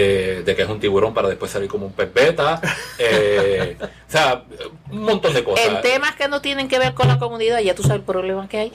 eh, 0.00 0.42
de 0.44 0.54
que 0.54 0.62
es 0.62 0.68
un 0.68 0.78
tiburón 0.78 1.12
para 1.12 1.28
después 1.28 1.50
salir 1.50 1.68
como 1.68 1.86
un 1.86 1.92
pez 1.92 2.12
beta. 2.14 2.60
Eh, 3.00 3.76
o 3.80 4.10
sea, 4.10 4.42
un 4.90 5.02
montón 5.02 5.32
de 5.32 5.44
cosas. 5.44 5.64
En 5.66 5.80
temas 5.82 6.16
que 6.16 6.26
no 6.26 6.40
tienen 6.40 6.66
que 6.66 6.80
ver 6.80 6.94
con 6.94 7.06
la 7.06 7.18
comunidad, 7.18 7.60
ya 7.60 7.74
tú 7.74 7.82
sabes 7.82 7.98
el 7.98 8.02
problema 8.02 8.48
que 8.48 8.58
hay. 8.58 8.72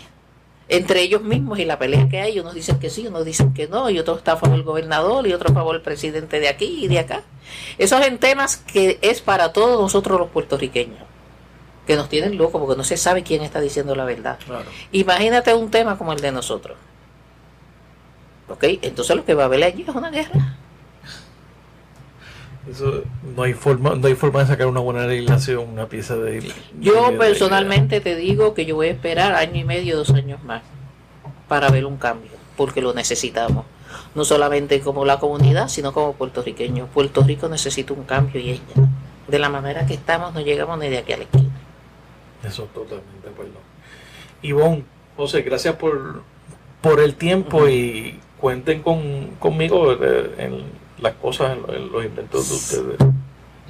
Entre 0.69 1.01
ellos 1.01 1.21
mismos 1.21 1.59
y 1.59 1.65
la 1.65 1.77
pelea 1.77 2.07
que 2.07 2.21
hay, 2.21 2.39
unos 2.39 2.53
dicen 2.53 2.79
que 2.79 2.89
sí, 2.89 3.05
unos 3.05 3.25
dicen 3.25 3.53
que 3.53 3.67
no, 3.67 3.89
y 3.89 3.99
otros 3.99 4.19
están 4.19 4.37
a 4.37 4.39
favor 4.39 4.55
del 4.55 4.63
gobernador 4.63 5.27
y 5.27 5.33
otros 5.33 5.51
a 5.51 5.55
favor 5.55 5.73
del 5.73 5.81
presidente 5.81 6.39
de 6.39 6.47
aquí 6.47 6.85
y 6.85 6.87
de 6.87 6.99
acá. 6.99 7.23
Esos 7.77 8.05
en 8.05 8.17
temas 8.17 8.55
que 8.55 8.97
es 9.01 9.21
para 9.21 9.51
todos 9.51 9.79
nosotros 9.79 10.17
los 10.17 10.29
puertorriqueños, 10.29 11.03
que 11.85 11.97
nos 11.97 12.07
tienen 12.07 12.37
locos 12.37 12.61
porque 12.61 12.77
no 12.77 12.85
se 12.85 12.95
sabe 12.95 13.23
quién 13.23 13.43
está 13.43 13.59
diciendo 13.59 13.93
la 13.93 14.05
verdad. 14.05 14.39
Imagínate 14.93 15.53
un 15.53 15.69
tema 15.69 15.97
como 15.97 16.13
el 16.13 16.21
de 16.21 16.31
nosotros. 16.31 16.77
¿Ok? 18.47 18.63
Entonces 18.81 19.15
lo 19.15 19.25
que 19.25 19.33
va 19.33 19.43
a 19.43 19.45
haber 19.47 19.63
allí 19.65 19.83
es 19.85 19.93
una 19.93 20.09
guerra. 20.09 20.57
Eso, 22.69 23.03
no 23.35 23.43
hay 23.43 23.53
forma 23.53 23.95
no 23.95 24.07
hay 24.07 24.15
forma 24.15 24.39
de 24.39 24.47
sacar 24.47 24.67
una 24.67 24.79
buena 24.79 25.05
legislación, 25.05 25.67
una 25.69 25.87
pieza 25.87 26.15
de... 26.15 26.49
Yo 26.79 27.17
personalmente 27.17 27.99
te 27.99 28.15
digo 28.15 28.53
que 28.53 28.65
yo 28.65 28.75
voy 28.75 28.87
a 28.87 28.91
esperar 28.91 29.35
año 29.35 29.59
y 29.59 29.63
medio, 29.65 29.97
dos 29.97 30.11
años 30.11 30.41
más 30.43 30.61
para 31.49 31.69
ver 31.69 31.85
un 31.85 31.97
cambio, 31.97 32.31
porque 32.55 32.81
lo 32.81 32.93
necesitamos. 32.93 33.65
No 34.15 34.25
solamente 34.25 34.79
como 34.79 35.05
la 35.05 35.19
comunidad, 35.19 35.67
sino 35.67 35.91
como 35.91 36.13
puertorriqueños. 36.13 36.89
Puerto 36.89 37.21
Rico 37.21 37.49
necesita 37.49 37.93
un 37.93 38.03
cambio 38.03 38.39
y 38.39 38.51
ella. 38.51 38.89
De 39.27 39.39
la 39.39 39.49
manera 39.49 39.85
que 39.85 39.95
estamos 39.95 40.33
no 40.33 40.39
llegamos 40.39 40.79
ni 40.79 40.89
de 40.89 40.99
aquí 40.99 41.13
a 41.13 41.17
la 41.17 41.23
esquina. 41.23 41.49
Eso 42.43 42.63
totalmente 42.73 43.29
perdón. 43.35 43.61
Ivonne, 44.41 44.83
José, 45.15 45.41
gracias 45.41 45.75
por, 45.75 46.23
por 46.81 46.99
el 46.99 47.15
tiempo 47.15 47.67
y 47.67 48.19
cuenten 48.39 48.81
con, 48.81 49.35
conmigo 49.39 49.93
en 49.93 50.63
las 51.03 51.13
cosas, 51.15 51.57
en, 51.67 51.91
los 51.91 52.03
inventos 52.03 52.49
de 52.49 52.55
ustedes. 52.55 52.97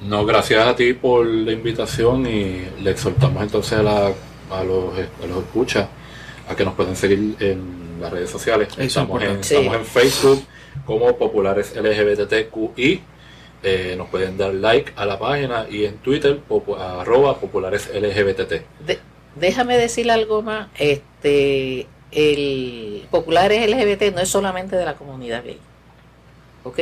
No, 0.02 0.24
gracias 0.24 0.66
a 0.66 0.74
ti 0.74 0.92
por 0.92 1.26
la 1.26 1.52
invitación 1.52 2.26
y 2.26 2.66
le 2.82 2.90
exhortamos 2.90 3.42
entonces 3.42 3.78
a, 3.78 3.82
la, 3.82 4.06
a, 4.50 4.64
los, 4.64 4.94
a 4.94 5.26
los 5.26 5.38
escuchas 5.44 5.88
a 6.48 6.54
que 6.54 6.64
nos 6.64 6.74
pueden 6.74 6.96
seguir 6.96 7.36
en 7.40 8.00
las 8.00 8.12
redes 8.12 8.30
sociales. 8.30 8.68
Estamos 8.78 9.22
en, 9.22 9.40
estamos 9.40 9.74
en, 9.74 9.84
Facebook 9.84 10.44
como 10.84 11.16
Populares 11.16 11.74
LGBTQI. 11.76 13.02
Eh, 13.62 13.94
nos 13.96 14.08
pueden 14.08 14.36
dar 14.36 14.52
like 14.52 14.92
a 14.94 15.06
la 15.06 15.18
página 15.18 15.66
y 15.70 15.86
en 15.86 15.96
Twitter 15.98 16.38
arroba 16.78 17.38
Populares 17.38 17.90
LGBT. 17.94 18.62
déjame 19.36 19.78
decir 19.78 20.10
algo 20.10 20.42
más. 20.42 20.68
Este, 20.78 21.86
el 22.12 23.06
Populares 23.10 23.68
LGBT 23.68 24.14
no 24.14 24.20
es 24.20 24.28
solamente 24.28 24.76
de 24.76 24.84
la 24.84 24.94
comunidad 24.94 25.44
gay. 25.44 25.58
¿Ok? 26.64 26.80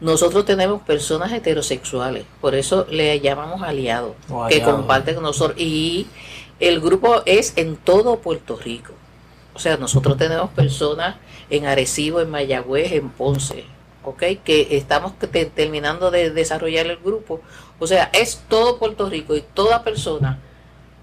Nosotros 0.00 0.44
tenemos 0.44 0.82
personas 0.82 1.32
heterosexuales, 1.32 2.24
por 2.40 2.54
eso 2.54 2.86
le 2.90 3.20
llamamos 3.20 3.62
aliados, 3.62 4.14
que 4.48 4.62
comparten 4.62 5.14
con 5.14 5.24
nosotros. 5.24 5.58
Y 5.58 6.06
el 6.58 6.80
grupo 6.80 7.22
es 7.26 7.54
en 7.56 7.76
todo 7.76 8.18
Puerto 8.18 8.56
Rico. 8.56 8.92
O 9.54 9.58
sea, 9.58 9.76
nosotros 9.76 10.16
tenemos 10.16 10.50
personas 10.50 11.16
en 11.48 11.66
Arecibo, 11.66 12.20
en 12.20 12.30
Mayagüez, 12.30 12.92
en 12.92 13.10
Ponce, 13.10 13.64
¿ok? 14.04 14.22
Que 14.44 14.68
estamos 14.76 15.12
terminando 15.54 16.10
de 16.10 16.30
desarrollar 16.30 16.86
el 16.86 16.96
grupo. 16.96 17.40
O 17.78 17.86
sea, 17.86 18.10
es 18.12 18.42
todo 18.48 18.78
Puerto 18.78 19.08
Rico 19.08 19.36
y 19.36 19.42
toda 19.42 19.84
persona 19.84 20.38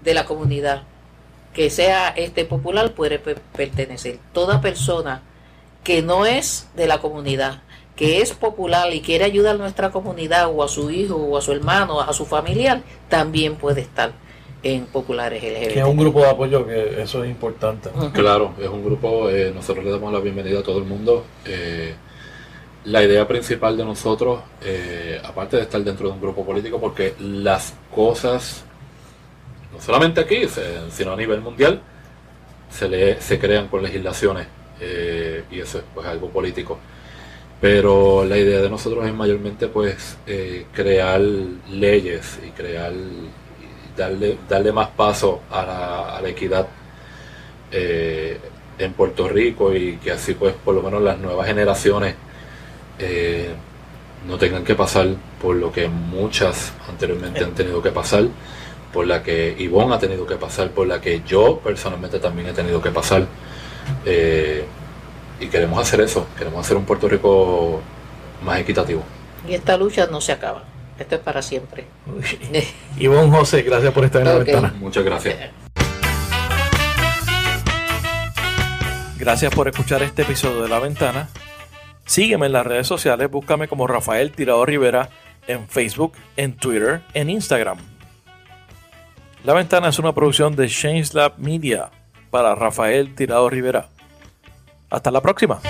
de 0.02 0.14
la 0.14 0.24
comunidad 0.24 0.82
que 1.54 1.70
sea 1.70 2.08
este 2.10 2.44
popular 2.44 2.92
puede 2.92 3.18
pertenecer. 3.18 4.18
Toda 4.32 4.60
persona 4.60 5.22
que 5.82 6.02
no 6.02 6.26
es 6.26 6.68
de 6.76 6.86
la 6.86 6.98
comunidad 6.98 7.62
que 7.98 8.22
es 8.22 8.32
popular 8.32 8.94
y 8.94 9.00
quiere 9.00 9.24
ayudar 9.24 9.56
a 9.56 9.58
nuestra 9.58 9.90
comunidad 9.90 10.52
o 10.54 10.62
a 10.62 10.68
su 10.68 10.88
hijo 10.88 11.16
o 11.16 11.36
a 11.36 11.42
su 11.42 11.50
hermano, 11.50 12.00
a 12.00 12.12
su 12.12 12.24
familiar, 12.24 12.80
también 13.08 13.56
puede 13.56 13.80
estar 13.80 14.12
en 14.62 14.86
Populares 14.86 15.42
LGBT. 15.42 15.72
Que 15.72 15.80
es 15.80 15.84
un 15.84 15.96
grupo 15.96 16.20
de 16.20 16.30
apoyo, 16.30 16.64
que 16.64 17.02
eso 17.02 17.24
es 17.24 17.30
importante. 17.30 17.90
Claro, 18.12 18.54
es 18.60 18.68
un 18.68 18.84
grupo, 18.84 19.28
eh, 19.28 19.50
nosotros 19.52 19.84
le 19.84 19.90
damos 19.90 20.12
la 20.12 20.20
bienvenida 20.20 20.60
a 20.60 20.62
todo 20.62 20.78
el 20.78 20.84
mundo. 20.84 21.24
Eh, 21.44 21.92
la 22.84 23.02
idea 23.02 23.26
principal 23.26 23.76
de 23.76 23.84
nosotros, 23.84 24.42
eh, 24.62 25.20
aparte 25.24 25.56
de 25.56 25.62
estar 25.64 25.82
dentro 25.82 26.06
de 26.06 26.14
un 26.14 26.20
grupo 26.20 26.46
político, 26.46 26.78
porque 26.78 27.16
las 27.18 27.74
cosas, 27.92 28.62
no 29.72 29.80
solamente 29.80 30.20
aquí, 30.20 30.42
sino 30.90 31.14
a 31.14 31.16
nivel 31.16 31.40
mundial, 31.40 31.82
se, 32.70 32.88
le, 32.88 33.20
se 33.20 33.40
crean 33.40 33.66
con 33.66 33.82
legislaciones 33.82 34.46
y 35.50 35.58
eso 35.58 35.78
es 35.78 35.84
pues 35.92 36.06
algo 36.06 36.28
político. 36.28 36.78
Pero 37.60 38.24
la 38.24 38.36
idea 38.36 38.60
de 38.60 38.70
nosotros 38.70 39.04
es 39.06 39.12
mayormente 39.12 39.66
pues 39.66 40.16
eh, 40.26 40.66
crear 40.72 41.20
leyes 41.20 42.38
y 42.46 42.50
crear 42.50 42.92
darle, 43.96 44.38
darle 44.48 44.72
más 44.72 44.88
paso 44.88 45.40
a 45.50 46.20
la, 46.22 46.28
equidad 46.28 46.68
eh, 47.72 48.38
en 48.78 48.92
Puerto 48.92 49.28
Rico 49.28 49.74
y 49.74 49.96
que 49.96 50.12
así 50.12 50.34
pues 50.34 50.54
por 50.54 50.74
lo 50.74 50.82
menos 50.82 51.02
las 51.02 51.18
nuevas 51.18 51.46
generaciones 51.46 52.14
eh, 52.98 53.50
no 54.26 54.38
tengan 54.38 54.64
que 54.64 54.74
pasar 54.74 55.08
por 55.42 55.56
lo 55.56 55.72
que 55.72 55.88
muchas 55.88 56.72
anteriormente 56.88 57.42
han 57.42 57.54
tenido 57.54 57.82
que 57.82 57.90
pasar, 57.90 58.24
por 58.92 59.06
la 59.06 59.22
que 59.22 59.54
Ivonne 59.58 59.94
ha 59.94 59.98
tenido 59.98 60.26
que 60.26 60.36
pasar, 60.36 60.70
por 60.70 60.86
la 60.86 61.00
que 61.00 61.22
yo 61.26 61.58
personalmente 61.58 62.18
también 62.18 62.48
he 62.48 62.52
tenido 62.52 62.80
que 62.80 62.90
pasar 62.90 63.26
y 65.40 65.48
queremos 65.48 65.78
hacer 65.80 66.00
eso, 66.00 66.26
queremos 66.36 66.64
hacer 66.64 66.76
un 66.76 66.84
Puerto 66.84 67.08
Rico 67.08 67.80
más 68.44 68.58
equitativo. 68.60 69.02
Y 69.48 69.54
esta 69.54 69.76
lucha 69.76 70.06
no 70.10 70.20
se 70.20 70.32
acaba, 70.32 70.64
esto 70.98 71.14
es 71.14 71.20
para 71.20 71.42
siempre. 71.42 71.86
Ivonne 72.98 73.30
José, 73.30 73.62
gracias 73.62 73.92
por 73.92 74.04
estar 74.04 74.22
en 74.22 74.28
la 74.28 74.38
ventana. 74.38 74.74
Muchas 74.78 75.04
gracias. 75.04 75.36
Gracias 79.18 79.54
por 79.54 79.68
escuchar 79.68 80.02
este 80.02 80.22
episodio 80.22 80.62
de 80.62 80.68
La 80.68 80.78
Ventana. 80.78 81.28
Sígueme 82.06 82.46
en 82.46 82.52
las 82.52 82.64
redes 82.66 82.86
sociales, 82.86 83.30
búscame 83.30 83.68
como 83.68 83.86
Rafael 83.86 84.32
Tirado 84.32 84.64
Rivera 84.64 85.10
en 85.46 85.68
Facebook, 85.68 86.12
en 86.36 86.56
Twitter, 86.56 87.02
en 87.14 87.28
Instagram. 87.28 87.78
La 89.44 89.54
Ventana 89.54 89.88
es 89.88 89.98
una 89.98 90.14
producción 90.14 90.56
de 90.56 90.68
Change 90.68 91.14
Lab 91.14 91.34
Media 91.38 91.90
para 92.30 92.54
Rafael 92.54 93.14
Tirado 93.14 93.50
Rivera. 93.50 93.88
Hasta 94.90 95.10
la 95.10 95.20
próxima. 95.20 95.60